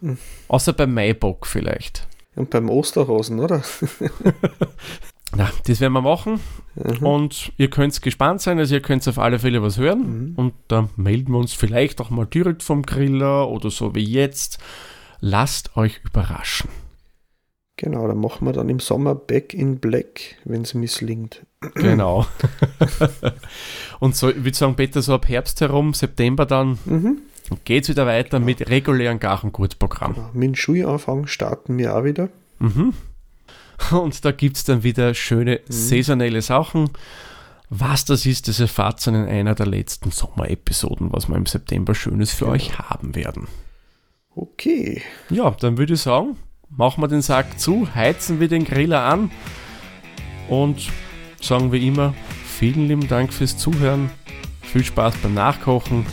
Mhm. 0.00 0.18
Außer 0.48 0.72
beim 0.72 0.94
Maibock 0.94 1.46
vielleicht. 1.46 2.06
Und 2.34 2.50
beim 2.50 2.70
Osterhasen, 2.70 3.40
oder? 3.40 3.62
Na, 5.36 5.50
das 5.66 5.80
werden 5.80 5.94
wir 5.94 6.02
machen. 6.02 6.40
Mhm. 6.74 7.06
Und 7.06 7.52
ihr 7.56 7.70
könnt 7.70 8.00
gespannt 8.02 8.42
sein, 8.42 8.58
also 8.58 8.74
ihr 8.74 8.82
könnt 8.82 9.06
auf 9.08 9.18
alle 9.18 9.38
Fälle 9.38 9.62
was 9.62 9.78
hören. 9.78 10.30
Mhm. 10.30 10.34
Und 10.36 10.54
dann 10.68 10.90
melden 10.96 11.32
wir 11.32 11.38
uns 11.38 11.54
vielleicht 11.54 12.00
auch 12.00 12.10
mal 12.10 12.26
direkt 12.26 12.62
vom 12.62 12.82
Griller 12.82 13.48
oder 13.48 13.70
so 13.70 13.94
wie 13.94 14.04
jetzt 14.04 14.58
Lasst 15.24 15.76
euch 15.76 16.00
überraschen. 16.04 16.68
Genau, 17.76 18.06
dann 18.08 18.18
machen 18.18 18.44
wir 18.46 18.52
dann 18.52 18.68
im 18.68 18.80
Sommer 18.80 19.14
Back 19.14 19.54
in 19.54 19.78
Black, 19.78 20.36
wenn 20.44 20.62
es 20.62 20.74
misslingt. 20.74 21.46
Genau. 21.74 22.26
Und 24.00 24.16
so, 24.16 24.28
ich 24.30 24.42
würde 24.44 24.56
sagen, 24.56 24.74
Peter, 24.74 25.00
so 25.00 25.14
ab 25.14 25.28
Herbst 25.28 25.60
herum, 25.60 25.94
September 25.94 26.44
dann, 26.44 26.78
Mhm. 26.84 27.18
geht 27.64 27.84
es 27.84 27.88
wieder 27.88 28.04
weiter 28.06 28.38
Genau. 28.38 28.46
mit 28.46 28.68
regulären 28.68 29.20
Garchenkurzprogramm. 29.20 30.14
Ja, 30.16 30.30
Mit 30.32 30.42
dem 30.48 30.54
Schulanfang 30.56 31.26
starten 31.28 31.78
wir 31.78 31.96
auch 31.96 32.04
wieder. 32.04 32.28
Mhm. 32.58 32.92
Und 33.90 34.24
da 34.24 34.32
gibt 34.32 34.56
es 34.56 34.64
dann 34.64 34.82
wieder 34.82 35.14
schöne 35.14 35.56
Mhm. 35.66 35.72
saisonelle 35.72 36.42
Sachen. 36.42 36.90
Was 37.70 38.04
das 38.04 38.26
ist, 38.26 38.48
das 38.48 38.60
erfahrt 38.60 39.06
ihr 39.06 39.14
in 39.14 39.28
einer 39.28 39.54
der 39.54 39.66
letzten 39.66 40.10
Sommerepisoden, 40.10 41.12
was 41.12 41.28
wir 41.28 41.36
im 41.36 41.46
September 41.46 41.94
Schönes 41.94 42.32
für 42.32 42.44
Genau. 42.46 42.54
euch 42.56 42.78
haben 42.78 43.14
werden. 43.14 43.46
Okay. 44.34 45.02
Ja, 45.30 45.50
dann 45.50 45.78
würde 45.78 45.94
ich 45.94 46.00
sagen, 46.00 46.36
machen 46.70 47.02
wir 47.02 47.08
den 47.08 47.22
Sack 47.22 47.58
zu, 47.58 47.94
heizen 47.94 48.40
wir 48.40 48.48
den 48.48 48.64
Griller 48.64 49.02
an 49.02 49.30
und 50.48 50.88
sagen 51.40 51.72
wir 51.72 51.80
immer, 51.80 52.14
vielen 52.44 52.88
lieben 52.88 53.08
Dank 53.08 53.32
fürs 53.32 53.56
Zuhören, 53.56 54.10
viel 54.62 54.84
Spaß 54.84 55.16
beim 55.22 55.34
Nachkochen, 55.34 56.06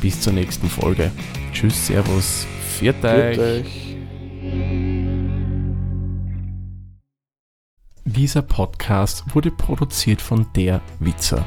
bis 0.00 0.20
zur 0.20 0.32
nächsten 0.32 0.68
Folge. 0.68 1.10
Tschüss, 1.52 1.86
Servus, 1.86 2.46
viert 2.78 3.04
euch. 3.04 3.38
Euch. 3.38 3.96
Dieser 8.04 8.42
Podcast 8.42 9.24
wurde 9.34 9.50
produziert 9.50 10.22
von 10.22 10.46
Der 10.56 10.80
Witzer. 10.98 11.46